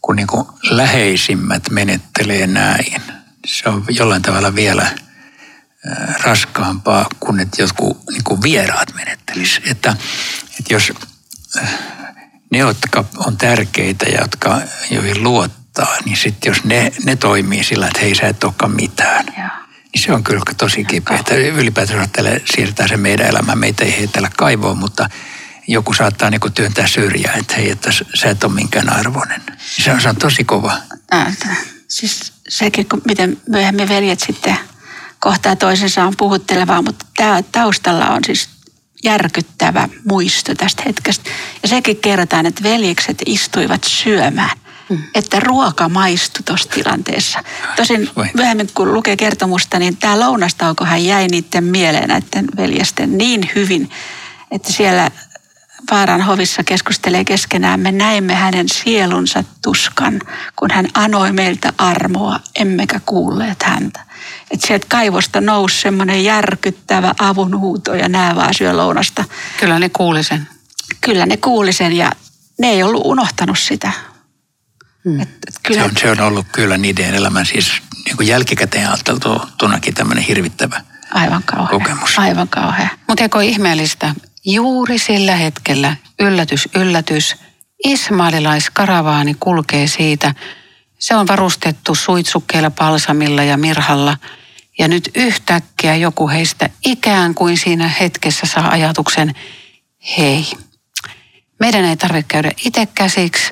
kun 0.09 0.17
niin 0.17 0.27
kuin 0.27 0.47
läheisimmät 0.63 1.71
menettelee 1.71 2.47
näin, 2.47 3.03
se 3.47 3.69
on 3.69 3.85
jollain 3.89 4.23
tavalla 4.23 4.55
vielä– 4.55 4.87
raskaampaa 6.23 7.07
kuin 7.21 7.41
että 7.41 7.63
jotkut 7.63 8.03
niin 8.11 8.25
kuin 8.25 8.43
vieraat 8.43 8.95
menettelis. 8.95 9.61
Että, 9.71 9.97
että 10.59 10.75
jos 10.75 10.93
ne, 12.51 12.59
jotka 12.59 13.05
on 13.17 13.37
tärkeitä 13.37 14.07
ja 14.07 14.21
jotka, 14.21 14.61
joihin 14.91 15.23
luottaa, 15.23 15.97
niin 16.05 16.17
sitten 16.17 16.51
jos 16.51 16.65
ne, 16.65 16.93
ne 17.05 17.17
toimii 17.17 17.65
sillä, 17.65 17.87
että 17.87 18.01
hei 18.01 18.15
sä 18.15 18.29
et 18.29 18.45
olekaan 18.45 18.73
mitään, 18.73 19.27
ja. 19.39 19.51
niin 19.95 20.03
se 20.05 20.13
on 20.13 20.25
kyllä 20.25 20.43
tosi 20.57 20.85
kipeä. 20.85 21.23
Ylipäätään 21.55 22.11
siirtää 22.55 22.89
se 22.89 22.97
meidän 22.97 23.27
elämä, 23.27 23.55
meitä 23.55 23.85
ei 23.85 23.99
heitellä 23.99 24.31
kaivoon, 24.37 24.79
mutta 24.79 25.11
joku 25.69 25.95
saattaa 25.95 26.31
niin 26.31 26.53
työntää 26.55 26.87
syrjään, 26.87 27.39
että 27.39 27.55
hei, 27.55 27.71
että 27.71 27.91
sä 28.15 28.31
et 28.31 28.45
ole 28.45 28.53
minkään 28.53 28.93
arvoinen. 28.93 29.43
Se 29.59 29.93
on, 29.93 30.01
se 30.01 30.09
on 30.09 30.17
tosi 30.17 30.45
kova. 30.45 30.73
Äh, 31.15 31.37
siis 31.89 32.33
sekin, 32.49 32.87
miten 33.05 33.37
myöhemmin 33.49 33.89
veljet 33.89 34.21
sitten 34.21 34.59
kohtaa 35.19 35.57
toisensa 35.57 36.05
on 36.05 36.15
puhuttelevaa, 36.17 36.83
mutta 36.83 37.07
tämä 37.17 37.43
taustalla 37.53 38.09
on 38.09 38.25
siis 38.25 38.49
järkyttävä 39.05 39.89
muisto 40.05 40.55
tästä 40.55 40.83
hetkestä. 40.87 41.31
Ja 41.63 41.69
sekin 41.69 41.97
kerrotaan, 41.97 42.47
että 42.47 42.63
veljekset 42.63 43.23
istuivat 43.27 43.85
syömään. 43.85 44.59
Mm. 44.89 45.03
Että 45.15 45.41
ruoka 45.41 45.89
maistui 45.89 46.43
tuossa 46.43 46.69
tilanteessa. 46.69 47.43
Tosin 47.77 48.11
Vai. 48.17 48.31
myöhemmin 48.35 48.71
kun 48.75 48.95
lukee 48.95 49.17
kertomusta, 49.17 49.79
niin 49.79 49.97
tämä 49.97 50.21
lounastaukohan 50.21 51.05
jäi 51.05 51.27
niiden 51.29 51.65
mieleen 51.65 52.09
näiden 52.09 52.47
veljesten 52.57 53.19
niin 53.19 53.51
hyvin, 53.55 53.91
että 54.51 54.73
siellä 54.73 55.11
Vaaran 55.91 56.23
hovissa 56.23 56.65
keskustelee 56.65 57.25
keskenään. 57.25 57.81
Me 57.81 57.93
näimme 57.93 58.35
hänen 58.35 58.69
sielunsa 58.69 59.45
tuskan, 59.63 60.21
kun 60.57 60.71
hän 60.71 60.89
anoi 60.95 61.33
meiltä 61.33 61.73
armoa, 61.79 62.41
emmekä 62.55 63.01
kuulleet 63.07 63.63
häntä. 63.63 64.01
Että 64.51 64.67
sieltä 64.67 64.87
kaivosta 64.89 65.41
nousi 65.41 65.81
semmoinen 65.81 66.25
järkyttävä 66.25 67.15
avunhuuto 67.19 67.95
ja 67.95 68.09
nämä 68.09 68.37
vaan 68.37 68.55
syö 68.55 68.77
lounasta. 68.77 69.25
Kyllä 69.61 69.79
ne 69.79 69.89
kuuli 69.89 70.25
sen. 70.25 70.49
Kyllä 71.01 71.27
ne 71.27 71.37
kuuli 71.37 71.73
sen 71.73 71.93
ja 71.93 72.13
ne 72.59 72.69
ei 72.69 72.83
ollut 72.83 73.03
unohtanut 73.05 73.59
sitä. 73.59 73.93
Hmm. 75.05 75.21
Et, 75.21 75.29
et 75.49 75.55
kyllä... 75.63 75.81
se, 75.81 75.85
on, 75.85 75.91
se 76.01 76.11
on 76.11 76.21
ollut 76.21 76.47
kyllä 76.53 76.79
niiden 76.79 77.15
elämän 77.15 77.47
siis 77.47 77.73
niin 78.05 78.17
kuin 78.17 78.29
jälkikäteen 78.29 78.89
ajateltunakin 78.89 79.95
tämmöinen 79.95 80.25
hirvittävä 80.25 80.81
Aivan 81.11 81.43
kauhea. 81.43 81.79
kokemus. 81.79 82.19
Aivan 82.19 82.49
kauhea. 82.49 82.89
Mutta 83.07 83.23
eikö 83.23 83.43
ihmeellistä? 83.43 84.15
Juuri 84.51 84.99
sillä 84.99 85.37
hetkellä, 85.37 85.97
yllätys, 86.21 86.69
yllätys, 86.75 87.37
ismaililaiskarawaani 87.85 89.37
kulkee 89.41 89.87
siitä 89.87 90.35
Se 90.99 91.17
on 91.17 91.27
varustettu 91.27 91.95
suitsukkeilla, 91.95 92.71
palsamilla 92.71 93.43
ja 93.43 93.57
mirhalla. 93.57 94.17
Ja 94.79 94.89
nyt 94.89 95.11
yhtäkkiä 95.15 95.97
joku 95.97 96.29
heistä 96.29 96.71
ikään 96.85 97.35
kuin 97.35 97.57
siinä 97.57 97.89
hetkessä 97.89 98.47
saa 98.47 98.71
ajatuksen, 98.71 99.35
hei, 100.19 100.47
meidän 101.61 101.85
ei 101.85 101.97
tarvitse 101.97 102.29
käydä 102.29 102.51
itse 102.65 102.87
käsiksi, 102.87 103.51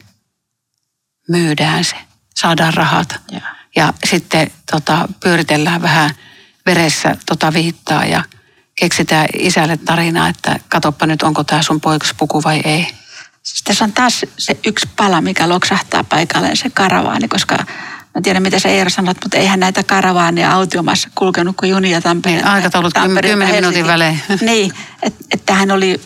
myydään 1.29 1.85
se, 1.85 1.97
saadaan 2.35 2.75
rahat. 2.75 3.09
Ja, 3.31 3.41
ja 3.77 3.93
sitten 4.05 4.51
tota, 4.71 5.09
pyöritellään 5.23 5.83
vähän 5.83 6.11
veressä 6.67 7.17
tota 7.27 7.53
viittaa 7.53 8.05
ja 8.05 8.25
keksitään 8.81 9.27
isälle 9.39 9.77
tarinaa, 9.77 10.29
että 10.29 10.61
katoppa 10.69 11.07
nyt, 11.07 11.23
onko 11.23 11.45
tämä 11.45 11.63
sun 11.63 11.81
poikaspuku 11.81 12.45
vai 12.45 12.61
ei. 12.65 12.87
Siis 13.43 13.63
tässä 13.63 13.85
on 13.85 13.93
taas 13.93 14.25
se 14.39 14.59
yksi 14.67 14.89
pala, 14.97 15.21
mikä 15.21 15.49
loksahtaa 15.49 16.05
paikalleen, 16.05 16.57
se 16.57 16.71
karavaani, 16.71 17.29
koska 17.29 17.57
Mä 18.17 18.23
tiedän, 18.23 18.43
mitä 18.43 18.59
se 18.59 18.69
Eero 18.69 18.91
sanoi, 18.91 19.15
mutta 19.23 19.39
eihän 19.39 19.61
näitä 19.61 19.83
karavaania 19.83 20.53
autiomassa 20.53 21.09
kulkenut 21.15 21.57
kuin 21.57 21.71
junia 21.71 22.01
Tampereen. 22.01 22.47
Aikataulut 22.47 22.95
10 23.03 23.39
minuutin 23.39 23.87
välein. 23.87 24.21
Niin, 24.41 24.73
että 25.03 25.25
et 25.31 25.43
tähän 25.47 25.71
oli, 25.71 26.01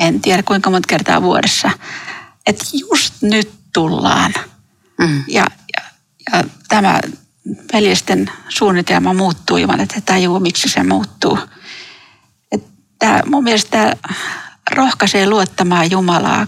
en 0.00 0.20
tiedä 0.20 0.42
kuinka 0.42 0.70
monta 0.70 0.86
kertaa 0.88 1.22
vuodessa, 1.22 1.70
että 2.46 2.64
just 2.90 3.14
nyt 3.22 3.50
tullaan. 3.72 4.34
Mm. 4.98 5.24
Ja, 5.28 5.46
ja, 5.76 5.82
ja 6.32 6.44
tämä 6.68 7.00
veljesten 7.72 8.30
suunnitelma 8.48 9.14
muuttuu 9.14 9.56
ilman, 9.56 9.80
että 9.80 9.94
he 9.94 10.00
tajuu, 10.00 10.40
miksi 10.40 10.68
se 10.68 10.82
muuttuu. 10.82 11.38
Että 12.96 13.22
mun 13.26 13.44
mielestä 13.44 13.70
tämä 13.70 13.94
rohkaisee 14.70 15.26
luottamaan 15.28 15.90
Jumalaa 15.90 16.46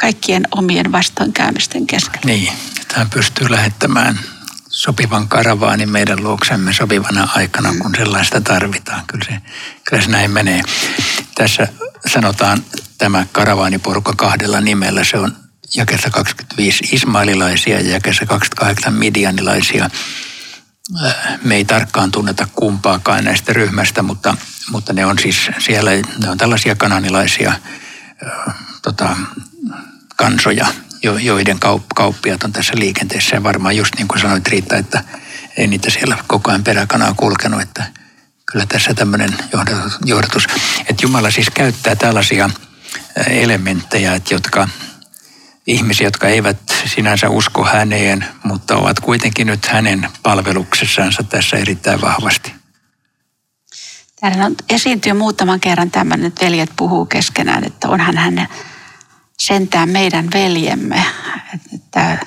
kaikkien 0.00 0.42
omien 0.50 0.92
vastoinkäymisten 0.92 1.86
keskellä. 1.86 2.24
Niin, 2.24 2.52
hän 2.94 3.10
pystyy 3.10 3.50
lähettämään 3.50 4.20
sopivan 4.68 5.28
karavaanin 5.28 5.90
meidän 5.90 6.22
luoksemme 6.22 6.72
sopivana 6.72 7.28
aikana, 7.34 7.74
kun 7.82 7.94
sellaista 7.96 8.40
tarvitaan. 8.40 9.02
Kyllä 9.06 9.24
se, 9.24 9.40
kyllä 9.88 10.02
se 10.02 10.10
näin 10.10 10.30
menee. 10.30 10.62
Tässä 11.34 11.68
sanotaan 12.06 12.64
tämä 12.98 13.26
karavaaniporukka 13.32 14.12
kahdella 14.16 14.60
nimellä. 14.60 15.04
Se 15.04 15.16
on 15.16 15.36
jakessa 15.74 16.10
25 16.10 16.84
ismaililaisia 16.92 17.80
ja 17.80 17.90
jakessa 17.90 18.26
28 18.26 18.94
midianilaisia. 18.94 19.90
Me 21.44 21.54
ei 21.54 21.64
tarkkaan 21.64 22.10
tunneta 22.10 22.48
kumpaakaan 22.54 23.24
näistä 23.24 23.52
ryhmästä, 23.52 24.02
mutta, 24.02 24.36
mutta 24.70 24.92
ne 24.92 25.06
on 25.06 25.18
siis 25.18 25.50
siellä, 25.58 25.90
ne 25.90 26.30
on 26.30 26.38
tällaisia 26.38 26.74
kananilaisia 26.74 27.52
tota, 28.82 29.16
kansoja, 30.16 30.66
joiden 31.02 31.58
kauppiat 31.94 32.42
on 32.42 32.52
tässä 32.52 32.72
liikenteessä. 32.76 33.36
Ja 33.36 33.42
varmaan 33.42 33.76
just 33.76 33.94
niin 33.96 34.08
kuin 34.08 34.20
sanoit 34.20 34.48
Riitta, 34.48 34.76
että 34.76 35.04
ei 35.56 35.66
niitä 35.66 35.90
siellä 35.90 36.16
koko 36.26 36.50
ajan 36.50 36.64
peräkanaa 36.64 37.14
kulkenut, 37.14 37.62
että 37.62 37.86
kyllä 38.46 38.66
tässä 38.66 38.94
tämmöinen 38.94 39.36
johdatus, 40.04 40.46
että 40.80 41.02
Jumala 41.02 41.30
siis 41.30 41.50
käyttää 41.50 41.96
tällaisia 41.96 42.50
elementtejä, 43.26 44.14
että 44.14 44.34
jotka 44.34 44.68
ihmisiä, 45.68 46.06
jotka 46.06 46.28
eivät 46.28 46.58
sinänsä 46.86 47.28
usko 47.28 47.64
häneen, 47.64 48.24
mutta 48.44 48.76
ovat 48.76 49.00
kuitenkin 49.00 49.46
nyt 49.46 49.66
hänen 49.66 50.08
palveluksessansa 50.22 51.22
tässä 51.22 51.56
erittäin 51.56 52.00
vahvasti. 52.00 52.54
Täällä 54.20 54.46
on 54.46 54.56
esiintyy 54.70 55.12
muutaman 55.12 55.60
kerran 55.60 55.90
tämmöinen, 55.90 56.26
että 56.26 56.44
veljet 56.44 56.70
puhuu 56.76 57.06
keskenään, 57.06 57.64
että 57.64 57.88
onhan 57.88 58.16
hän 58.16 58.48
sentään 59.38 59.88
meidän 59.88 60.28
veljemme. 60.34 61.04
Että 61.74 62.18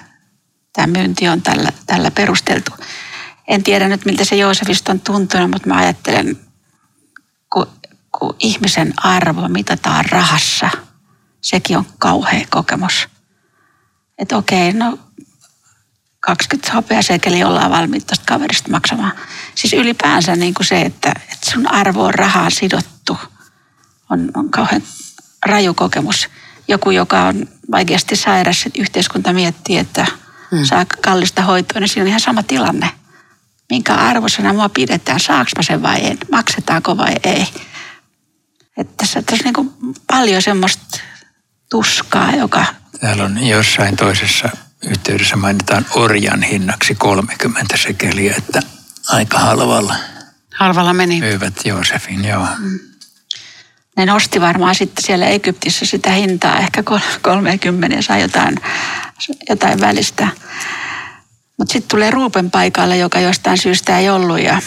tämä 0.73 0.87
myynti 0.87 1.27
on 1.27 1.41
tällä, 1.41 1.71
tällä 1.85 2.11
perusteltu. 2.11 2.71
En 3.47 3.63
tiedä 3.63 3.87
nyt, 3.87 4.05
miltä 4.05 4.25
se 4.25 4.35
Joosefista 4.35 4.91
on 4.91 4.99
tuntunut, 4.99 5.51
mutta 5.51 5.67
mä 5.67 5.77
ajattelen, 5.77 6.39
kun, 7.53 7.67
kun 8.19 8.35
ihmisen 8.39 8.93
arvo 8.97 9.47
mitataan 9.47 10.05
rahassa, 10.05 10.69
sekin 11.41 11.77
on 11.77 11.85
kauhea 11.99 12.45
kokemus 12.49 13.10
että 14.21 14.37
okei, 14.37 14.73
no 14.73 14.99
20 16.19 16.73
hopeasekeliä 16.73 17.47
ollaan 17.47 17.71
valmiit 17.71 18.07
tuosta 18.07 18.25
kaverista 18.27 18.71
maksamaan. 18.71 19.11
Siis 19.55 19.73
ylipäänsä 19.73 20.35
niin 20.35 20.53
kuin 20.53 20.67
se, 20.67 20.81
että, 20.81 21.11
että 21.31 21.51
sun 21.51 21.71
arvo 21.71 22.05
on 22.05 22.13
rahaan 22.13 22.51
sidottu, 22.51 23.17
on, 24.09 24.31
on 24.33 24.49
kauhean 24.49 24.83
raju 25.45 25.73
kokemus. 25.73 26.29
Joku, 26.67 26.91
joka 26.91 27.21
on 27.21 27.47
vaikeasti 27.71 28.15
sairas, 28.15 28.65
että 28.65 28.81
yhteiskunta 28.81 29.33
miettii, 29.33 29.77
että 29.77 30.05
hmm. 30.51 30.65
saa 30.65 30.85
kallista 30.85 31.41
hoitoa, 31.41 31.79
niin 31.79 31.89
siinä 31.89 32.01
on 32.01 32.07
ihan 32.07 32.19
sama 32.19 32.43
tilanne. 32.43 32.91
Minkä 33.69 33.93
arvosana 33.93 34.53
mua 34.53 34.69
pidetään, 34.69 35.19
saaks 35.19 35.51
mä 35.57 35.63
sen 35.63 35.81
vai 35.81 35.99
ei, 35.99 36.17
maksetaanko 36.31 36.97
vai 36.97 37.13
ei. 37.23 37.47
Että 38.77 38.93
tässä, 38.97 39.21
tässä 39.21 39.49
on 39.49 39.65
niin 39.65 39.95
paljon 40.07 40.41
semmoista 40.41 40.99
tuskaa, 41.69 42.35
joka 42.35 42.65
Täällä 43.01 43.23
on 43.23 43.47
jossain 43.47 43.95
toisessa 43.95 44.49
yhteydessä 44.83 45.35
mainitaan 45.35 45.85
orjan 45.95 46.43
hinnaksi 46.43 46.95
30 46.95 47.77
sekeliä, 47.77 48.35
että 48.37 48.61
aika 49.07 49.39
halvalla. 49.39 49.95
Halvalla 50.55 50.93
meni. 50.93 51.19
Myyvät 51.19 51.53
Joosefin, 51.65 52.25
joo. 52.25 52.47
Mm. 52.59 52.79
Ne 53.97 54.05
nosti 54.05 54.41
varmaan 54.41 54.75
sitten 54.75 55.03
siellä 55.03 55.27
Egyptissä 55.27 55.85
sitä 55.85 56.11
hintaa 56.11 56.59
ehkä 56.59 56.83
30 57.21 57.97
ja 57.97 58.01
saa 58.01 58.17
jotain, 58.17 58.55
jotain 59.49 59.81
välistä. 59.81 60.27
Mutta 61.57 61.73
sitten 61.73 61.89
tulee 61.89 62.11
Ruupen 62.11 62.51
paikalle, 62.51 62.97
joka 62.97 63.19
jostain 63.19 63.57
syystä 63.57 63.99
ei 63.99 64.09
ollut 64.09 64.39
ja 64.39 64.61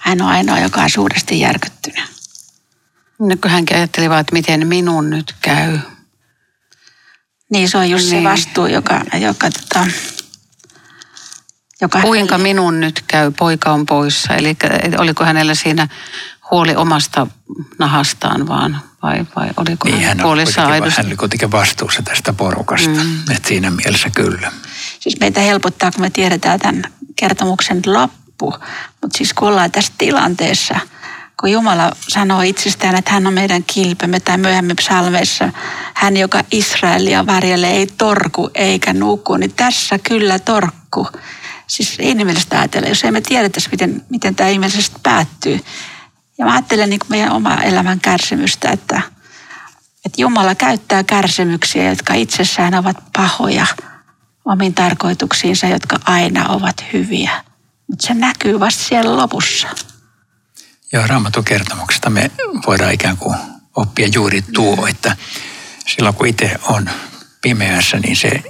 hän 0.00 0.22
on 0.22 0.28
ainoa, 0.28 0.58
joka 0.58 0.82
on 0.82 0.90
suuresti 0.90 1.40
järkyttynyt. 1.40 2.10
No 3.18 3.36
kun 3.42 3.50
hänkin 3.50 3.76
ajatteli 3.76 4.10
vaan, 4.10 4.20
että 4.20 4.32
miten 4.32 4.66
minun 4.66 5.10
nyt 5.10 5.34
käy. 5.40 5.78
Niin, 7.50 7.68
se 7.68 7.78
on 7.78 7.90
just 7.90 8.10
niin. 8.10 8.22
se 8.22 8.28
vastuu, 8.28 8.66
joka, 8.66 9.00
joka, 9.20 9.50
tota, 9.50 9.86
joka 11.80 12.00
Kuinka 12.00 12.34
hänelle... 12.34 12.48
minun 12.48 12.80
nyt 12.80 13.04
käy, 13.06 13.32
poika 13.38 13.72
on 13.72 13.86
poissa. 13.86 14.34
Eli 14.34 14.56
oliko 14.98 15.24
hänellä 15.24 15.54
siinä 15.54 15.88
huoli 16.50 16.76
omasta 16.76 17.26
nahastaan 17.78 18.48
vaan, 18.48 18.80
vai, 19.02 19.26
vai 19.36 19.50
oliko 19.56 19.88
niin, 19.88 20.04
hän 20.04 20.22
huolissa 20.22 20.66
aidosti? 20.66 20.96
Hän 20.96 21.06
oli 21.06 21.16
kuitenkin 21.16 21.52
vastuussa 21.52 22.02
tästä 22.02 22.32
porukasta, 22.32 22.88
mm. 23.04 23.20
että 23.30 23.48
siinä 23.48 23.70
mielessä 23.70 24.10
kyllä. 24.10 24.52
Siis 25.00 25.20
meitä 25.20 25.40
helpottaa, 25.40 25.90
kun 25.90 26.00
me 26.00 26.10
tiedetään 26.10 26.60
tämän 26.60 26.82
kertomuksen 27.16 27.82
loppu, 27.86 28.54
mutta 29.02 29.18
siis 29.18 29.34
kun 29.34 29.48
ollaan 29.48 29.70
tässä 29.70 29.92
tilanteessa– 29.98 30.80
kun 31.40 31.50
Jumala 31.50 31.92
sanoo 32.08 32.42
itsestään, 32.42 32.94
että 32.94 33.12
hän 33.12 33.26
on 33.26 33.32
meidän 33.32 33.64
kilpemme, 33.64 34.20
tai 34.20 34.38
myöhemmin 34.38 34.76
psalmeissa, 34.76 35.52
hän, 35.94 36.16
joka 36.16 36.44
Israelia 36.50 37.26
varjelee, 37.26 37.70
ei 37.70 37.86
torku 37.86 38.50
eikä 38.54 38.92
nuku, 38.92 39.36
niin 39.36 39.52
tässä 39.52 39.98
kyllä 39.98 40.38
torkku. 40.38 41.08
Siis 41.66 41.96
inhimillistä 42.00 42.58
ajatella, 42.58 42.88
jos 42.88 43.04
emme 43.04 43.20
tiedetä, 43.20 43.60
miten, 43.70 44.04
miten 44.10 44.34
tämä 44.34 44.48
ihmeellisesti 44.48 44.96
päättyy. 45.02 45.60
Ja 46.38 46.44
mä 46.44 46.52
ajattelen 46.52 46.90
niin 46.90 47.00
meidän 47.08 47.32
oma 47.32 47.54
elämän 47.54 48.00
kärsimystä, 48.00 48.70
että, 48.70 49.02
että 50.04 50.22
Jumala 50.22 50.54
käyttää 50.54 51.04
kärsimyksiä, 51.04 51.90
jotka 51.90 52.14
itsessään 52.14 52.74
ovat 52.74 52.96
pahoja 53.16 53.66
omiin 54.44 54.74
tarkoituksiinsa, 54.74 55.66
jotka 55.66 55.96
aina 56.04 56.48
ovat 56.48 56.84
hyviä. 56.92 57.44
Mutta 57.86 58.06
se 58.06 58.14
näkyy 58.14 58.60
vasta 58.60 58.84
siellä 58.84 59.16
lopussa. 59.16 59.68
Joo, 60.92 61.06
raamatukertomuksesta 61.06 62.10
me 62.10 62.30
voidaan 62.66 62.92
ikään 62.92 63.16
kuin 63.16 63.36
oppia 63.76 64.08
juuri 64.14 64.42
tuo, 64.42 64.86
että 64.86 65.16
silloin 65.86 66.14
kun 66.14 66.26
itse 66.26 66.56
on 66.62 66.90
pimeässä, 67.42 67.96
niin 67.96 68.16
se 68.16 68.42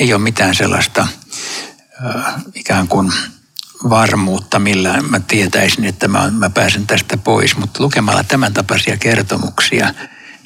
ei 0.00 0.14
ole 0.14 0.22
mitään 0.22 0.54
sellaista 0.54 1.06
ikään 2.54 2.88
kuin 2.88 3.12
varmuutta, 3.90 4.58
millä 4.58 5.02
mä 5.02 5.20
tietäisin, 5.20 5.84
että 5.84 6.08
mä, 6.08 6.30
mä 6.30 6.50
pääsen 6.50 6.86
tästä 6.86 7.16
pois. 7.16 7.56
Mutta 7.56 7.82
lukemalla 7.82 8.24
tämän 8.24 8.54
tapaisia 8.54 8.96
kertomuksia, 8.96 9.94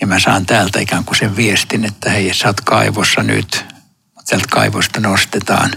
niin 0.01 0.09
mä 0.09 0.18
saan 0.18 0.47
täältä 0.47 0.81
ikään 0.81 1.05
kuin 1.05 1.18
sen 1.18 1.37
viestin, 1.37 1.85
että 1.85 2.11
hei, 2.11 2.35
sä 2.35 2.49
oot 2.49 2.61
kaivossa 2.61 3.23
nyt, 3.23 3.74
sieltä 4.25 4.47
kaivosta 4.51 5.01
nostetaan. 5.01 5.71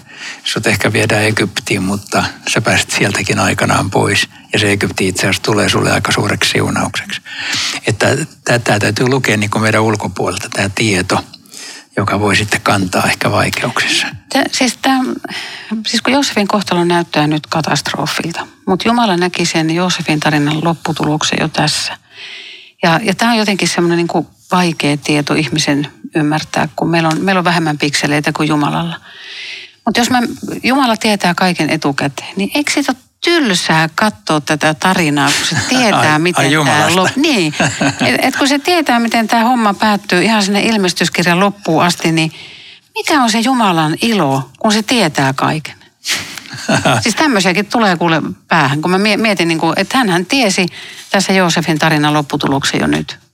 Sut 0.43 0.67
ehkä 0.67 0.93
viedään 0.93 1.23
Egyptiin, 1.23 1.83
mutta 1.83 2.23
sä 2.53 2.61
pääset 2.61 2.91
sieltäkin 2.91 3.39
aikanaan 3.39 3.91
pois. 3.91 4.29
Ja 4.53 4.59
se 4.59 4.71
Egypti 4.71 5.07
itse 5.07 5.21
asiassa 5.21 5.43
tulee 5.43 5.69
sulle 5.69 5.91
aika 5.91 6.11
suureksi 6.11 6.51
siunaukseksi. 6.51 7.21
Että 7.87 8.07
tämä 8.43 8.79
täytyy 8.79 9.07
lukea 9.09 9.37
niin 9.37 9.49
kuin 9.49 9.61
meidän 9.61 9.81
ulkopuolelta, 9.81 10.49
tämä 10.49 10.69
tieto, 10.75 11.23
joka 11.97 12.19
voi 12.19 12.35
sitten 12.35 12.61
kantaa 12.61 13.03
ehkä 13.03 13.31
vaikeuksissa. 13.31 14.07
Tää, 14.33 14.43
siis, 14.51 14.77
tää, 14.81 14.99
siis 15.87 16.01
kun 16.01 16.13
Joosefin 16.13 16.47
kohtalo 16.47 16.83
näyttää 16.83 17.27
nyt 17.27 17.47
katastrofilta, 17.47 18.47
mutta 18.67 18.87
Jumala 18.87 19.17
näki 19.17 19.45
sen 19.45 19.71
Joosefin 19.71 20.19
tarinan 20.19 20.63
lopputuloksen 20.63 21.37
jo 21.41 21.47
tässä. 21.47 21.97
Ja, 22.83 22.99
ja 23.03 23.15
tämä 23.15 23.31
on 23.31 23.37
jotenkin 23.37 23.67
semmoinen 23.67 23.97
niin 23.97 24.27
vaikea 24.51 24.97
tieto 24.97 25.33
ihmisen 25.33 25.87
ymmärtää, 26.15 26.69
kun 26.75 26.89
meillä 26.89 27.09
on, 27.09 27.21
meillä 27.21 27.39
on 27.39 27.45
vähemmän 27.45 27.77
pikseleitä 27.77 28.31
kuin 28.33 28.49
Jumalalla. 28.49 28.95
Mutta 29.85 29.99
jos 29.99 30.09
mä, 30.09 30.21
Jumala 30.63 30.97
tietää 30.97 31.33
kaiken 31.33 31.69
etukäteen, 31.69 32.33
niin 32.35 32.51
eikö 32.55 32.71
siitä 32.71 32.91
ole 32.91 33.07
tylsää 33.23 33.89
katsoa 33.95 34.41
tätä 34.41 34.73
tarinaa, 34.73 35.29
kun 35.37 35.45
se 35.45 35.55
tietää, 35.69 36.13
Ai- 36.13 36.19
miten 36.19 36.45
ai 36.45 36.65
tämä 36.65 36.95
lop... 36.95 37.15
Niin, 37.15 37.53
et, 38.05 38.15
et 38.21 38.35
kun 38.35 38.47
se 38.47 38.59
tietää, 38.59 38.99
miten 38.99 39.27
tämä 39.27 39.43
homma 39.43 39.73
päättyy 39.73 40.23
ihan 40.23 40.43
sinne 40.43 40.61
ilmestyskirjan 40.61 41.39
loppuun 41.39 41.83
asti, 41.83 42.11
niin 42.11 42.31
mikä 42.95 43.23
on 43.23 43.31
se 43.31 43.39
Jumalan 43.39 43.95
ilo, 44.01 44.49
kun 44.59 44.71
se 44.71 44.83
tietää 44.83 45.33
kaiken? 45.33 45.75
siis 47.03 47.15
tämmöisiäkin 47.15 47.65
tulee 47.65 47.97
kuule 47.97 48.21
päähän, 48.47 48.81
kun 48.81 48.91
mä 48.91 48.97
mie- 48.97 49.17
mietin, 49.17 49.47
niin 49.47 49.59
kuin, 49.59 49.73
että 49.79 49.97
hän 49.97 50.25
tiesi 50.25 50.65
tässä 51.11 51.33
Joosefin 51.33 51.79
tarinan 51.79 52.13
lopputuloksen 52.13 52.79
jo 52.79 52.87
nyt. 52.87 53.26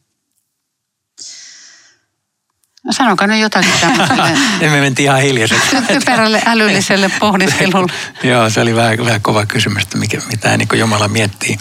No 2.86 2.94
Sanokaa 2.94 3.28
nyt 3.28 3.40
jotakin 3.40 3.72
tämmöiselle 3.82 4.38
Ja 4.62 4.70
me 4.70 4.80
mentiin 4.82 5.06
ihan 5.06 5.22
hiljaiseksi. 5.22 5.76
typerälle 5.88 6.42
älylliselle 6.46 7.12
pohdiskelulle. 7.20 7.94
Joo, 8.24 8.50
se 8.50 8.62
oli 8.62 8.76
vähän, 8.76 8.98
vähän 9.06 9.22
kova 9.22 9.46
kysymys, 9.46 9.84
että 9.84 9.98
mikä, 9.98 10.22
mitä 10.32 10.58
niin 10.58 10.68
Jumala 10.74 11.08
miettii. 11.08 11.58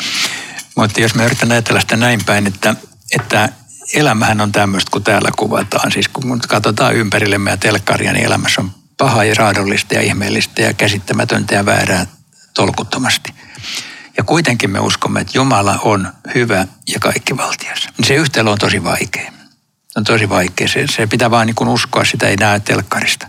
Mutta 0.77 1.01
jos 1.01 1.15
me 1.15 1.25
yritän 1.25 1.53
ajatella 1.53 1.81
sitä 1.81 1.97
näin 1.97 2.25
päin, 2.25 2.47
että, 2.47 2.75
että 3.13 3.49
elämähän 3.95 4.41
on 4.41 4.53
tämmöistä, 4.53 4.91
kun 4.91 5.03
täällä 5.05 5.31
kuvataan. 5.37 5.93
Siis 5.93 6.09
kun 6.09 6.41
katsotaan 6.49 6.95
ympärillemme 6.95 7.51
ja 7.51 7.57
telkkaria, 7.57 8.13
niin 8.13 8.27
elämässä 8.27 8.61
on 8.61 8.71
paha 8.97 9.25
ja 9.25 9.35
raadollista 9.39 9.95
ja 9.95 10.01
ihmeellistä 10.01 10.63
ja 10.63 10.75
käsittämätöntä 10.75 11.55
ja 11.55 11.67
väärää 11.67 12.07
tolkuttomasti. 12.55 13.35
Ja 14.17 14.25
kuitenkin 14.25 14.71
me 14.71 14.81
uskomme, 14.81 15.21
että 15.21 15.39
Jumala 15.39 15.79
on 15.83 16.13
hyvä 16.35 16.67
ja 16.89 17.01
kaikkivaltias. 17.01 17.89
Se 18.03 18.15
yhtälö 18.15 18.51
on 18.51 18.59
tosi 18.59 18.85
vaikea. 18.85 19.33
On 19.97 20.05
tosi 20.05 20.29
vaikea. 20.29 20.69
Se, 20.69 20.87
se 20.87 21.07
pitää 21.07 21.31
vaan 21.31 21.47
niin 21.47 21.69
uskoa, 21.69 22.05
sitä 22.05 22.29
ei 22.29 22.37
näe 22.37 22.61
telkkarista. 22.61 23.29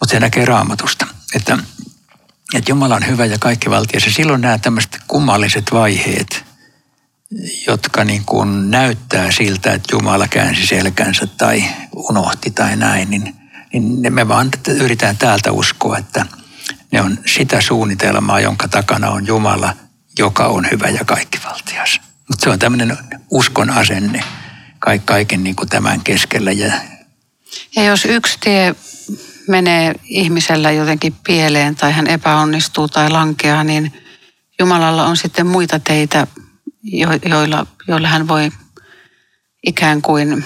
Mutta 0.00 0.12
se 0.12 0.20
näkee 0.20 0.44
raamatusta, 0.44 1.06
että, 1.34 1.58
että 2.54 2.70
Jumala 2.70 2.96
on 2.96 3.06
hyvä 3.06 3.24
ja 3.24 3.38
kaikkivaltias. 3.38 4.06
Ja 4.06 4.12
silloin 4.12 4.40
nämä 4.40 4.58
tämmöiset 4.58 4.98
kummalliset 5.08 5.64
vaiheet, 5.72 6.44
jotka 7.66 8.04
niin 8.04 8.24
kuin 8.24 8.70
näyttää 8.70 9.30
siltä, 9.30 9.72
että 9.72 9.96
Jumala 9.96 10.28
käänsi 10.28 10.66
selkänsä 10.66 11.26
tai 11.26 11.64
unohti 11.96 12.50
tai 12.50 12.76
näin, 12.76 13.10
niin, 13.10 13.34
niin 13.72 14.14
me 14.14 14.28
vaan 14.28 14.50
yritetään 14.68 15.16
täältä 15.16 15.52
uskoa, 15.52 15.98
että 15.98 16.26
ne 16.92 17.00
on 17.00 17.18
sitä 17.26 17.60
suunnitelmaa, 17.60 18.40
jonka 18.40 18.68
takana 18.68 19.10
on 19.10 19.26
Jumala, 19.26 19.76
joka 20.18 20.46
on 20.46 20.70
hyvä 20.70 20.88
ja 20.88 21.04
kaikkivaltias. 21.04 22.00
Mutta 22.28 22.44
se 22.44 22.50
on 22.50 22.58
tämmöinen 22.58 22.98
uskon 23.30 23.70
asenne 23.70 24.24
kaiken 25.04 25.44
niin 25.44 25.56
kuin 25.56 25.68
tämän 25.68 26.00
keskellä 26.00 26.52
ja 26.52 26.72
Ja 27.76 27.84
jos 27.84 28.04
yksi 28.04 28.38
tie 28.40 28.74
menee 29.48 29.94
ihmisellä 30.04 30.70
jotenkin 30.72 31.14
pieleen 31.26 31.76
tai 31.76 31.92
hän 31.92 32.06
epäonnistuu 32.06 32.88
tai 32.88 33.10
lankeaa, 33.10 33.64
niin 33.64 33.92
Jumalalla 34.58 35.06
on 35.06 35.16
sitten 35.16 35.46
muita 35.46 35.78
teitä, 35.78 36.26
jo- 36.82 37.18
joilla, 37.24 37.66
joilla 37.88 38.08
hän 38.08 38.28
voi 38.28 38.50
ikään 39.66 40.02
kuin, 40.02 40.44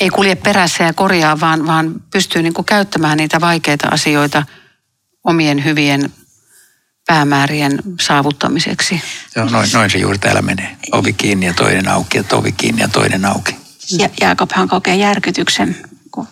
ei 0.00 0.08
kulje 0.08 0.34
perässä 0.34 0.84
ja 0.84 0.92
korjaa, 0.92 1.40
vaan, 1.40 1.66
vaan 1.66 1.94
pystyy 2.12 2.42
niin 2.42 2.54
kuin 2.54 2.64
käyttämään 2.64 3.16
niitä 3.16 3.40
vaikeita 3.40 3.88
asioita 3.88 4.42
omien 5.24 5.64
hyvien 5.64 6.12
päämäärien 7.06 7.78
saavuttamiseksi. 8.00 9.02
Joo, 9.36 9.48
noin, 9.48 9.68
noin 9.72 9.90
se 9.90 9.98
juuri 9.98 10.18
täällä 10.18 10.42
menee. 10.42 10.76
Ovi 10.92 11.12
kiinni 11.12 11.46
ja 11.46 11.54
toinen 11.54 11.88
auki 11.88 12.18
ja 12.18 12.24
ovi 12.32 12.52
kiinni 12.52 12.82
ja 12.82 12.88
toinen 12.88 13.24
auki. 13.24 13.57
Ja 13.90 14.08
Jaakobhan 14.20 14.68
kokee 14.68 14.96
järkytyksen, 14.96 15.76
kun, 16.10 16.28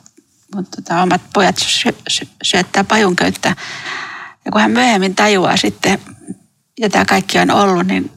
kun 0.52 0.66
tota, 0.66 1.02
omat 1.02 1.20
pojat 1.32 1.56
sy- 1.58 1.96
sy- 2.08 2.28
syöttää 2.42 2.84
pajunköyttä. 2.84 3.56
Ja 4.44 4.52
kun 4.52 4.60
hän 4.60 4.70
myöhemmin 4.70 5.14
tajuaa 5.14 5.56
sitten, 5.56 5.98
ja 6.80 6.90
tämä 6.90 7.04
kaikki 7.04 7.38
on 7.38 7.50
ollut, 7.50 7.86
niin 7.86 8.10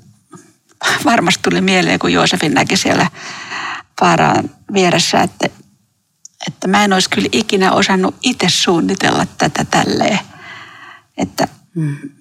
varmasti 1.06 1.42
tuli 1.44 1.62
mieleen, 1.62 2.00
kun 2.00 2.14
Joosefin 2.14 2.54
näki 2.54 2.78
siellä 2.78 3.08
Paaraan 4.00 4.50
vieressä, 4.74 5.22
että, 5.22 5.50
että 6.48 6.68
mä 6.68 6.84
en 6.84 6.94
olisi 6.94 7.10
kyllä 7.10 7.30
ikinä 7.32 7.72
osannut 7.72 8.16
itse 8.24 8.50
suunnitella 8.50 9.26
tätä 9.38 9.66
tälleen. 9.66 10.20
Että 11.18 11.48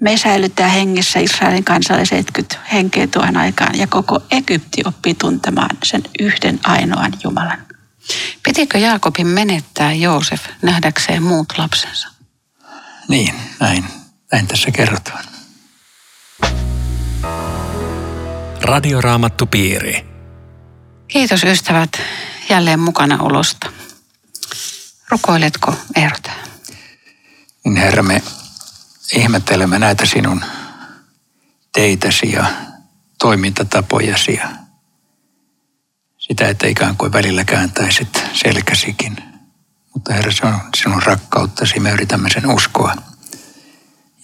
me 0.01 0.17
säilytään 0.17 0.71
hengissä 0.71 1.21
Israelin 1.21 1.65
kansalle 1.65 2.05
70 2.05 2.57
henkeä 2.73 3.07
tuohon 3.07 3.37
aikaan 3.37 3.79
ja 3.79 3.87
koko 3.87 4.23
Egypti 4.31 4.83
oppii 4.85 5.15
tuntemaan 5.15 5.77
sen 5.83 6.03
yhden 6.21 6.61
ainoan 6.65 7.13
Jumalan. 7.25 7.67
Pitikö 8.43 8.79
Jaakobin 8.79 9.27
menettää 9.27 9.93
Joosef 9.93 10.45
nähdäkseen 10.63 11.23
muut 11.23 11.47
lapsensa? 11.59 12.09
Niin, 13.09 13.35
näin. 13.61 13.85
Näin 14.33 14.47
tässä 14.47 14.71
kerrotaan. 14.71 15.25
Radioraamattupiiri. 18.63 20.05
Kiitos 21.09 21.45
ystävät 21.45 22.01
jälleen 22.49 22.81
mukana 22.81 23.23
olosta. 23.23 23.73
Rukoiletko 25.09 25.75
Eertä? 25.97 26.31
Niin 27.65 27.77
Herra, 27.77 28.03
me 28.03 28.23
ihmettelemme 29.13 29.79
näitä 29.79 30.07
sinun 30.07 30.45
teitäsi 31.73 32.33
ja 32.33 32.47
toimintatapojasi 33.19 34.35
ja 34.35 34.49
sitä, 36.19 36.49
että 36.49 36.67
ikään 36.67 36.97
kuin 36.97 37.13
välillä 37.13 37.45
kääntäisit 37.45 38.25
selkäsikin. 38.33 39.17
Mutta 39.95 40.15
Herra, 40.15 40.33
se 40.33 40.47
on 40.47 40.61
sinun 40.77 41.03
rakkauttasi, 41.03 41.81
me 41.81 41.91
yritämme 41.91 42.31
sen 42.31 42.51
uskoa 42.51 42.97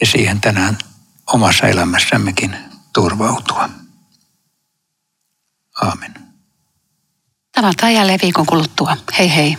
ja 0.01 0.07
siihen 0.07 0.41
tänään 0.41 0.79
omassa 1.27 1.67
elämässämmekin 1.67 2.57
turvautua. 2.93 3.69
Aamen. 5.83 6.15
Tavataan 7.53 7.95
jälleen 7.95 8.19
viikon 8.23 8.47
kuluttua. 8.47 8.97
Hei 9.19 9.35
hei. 9.35 9.59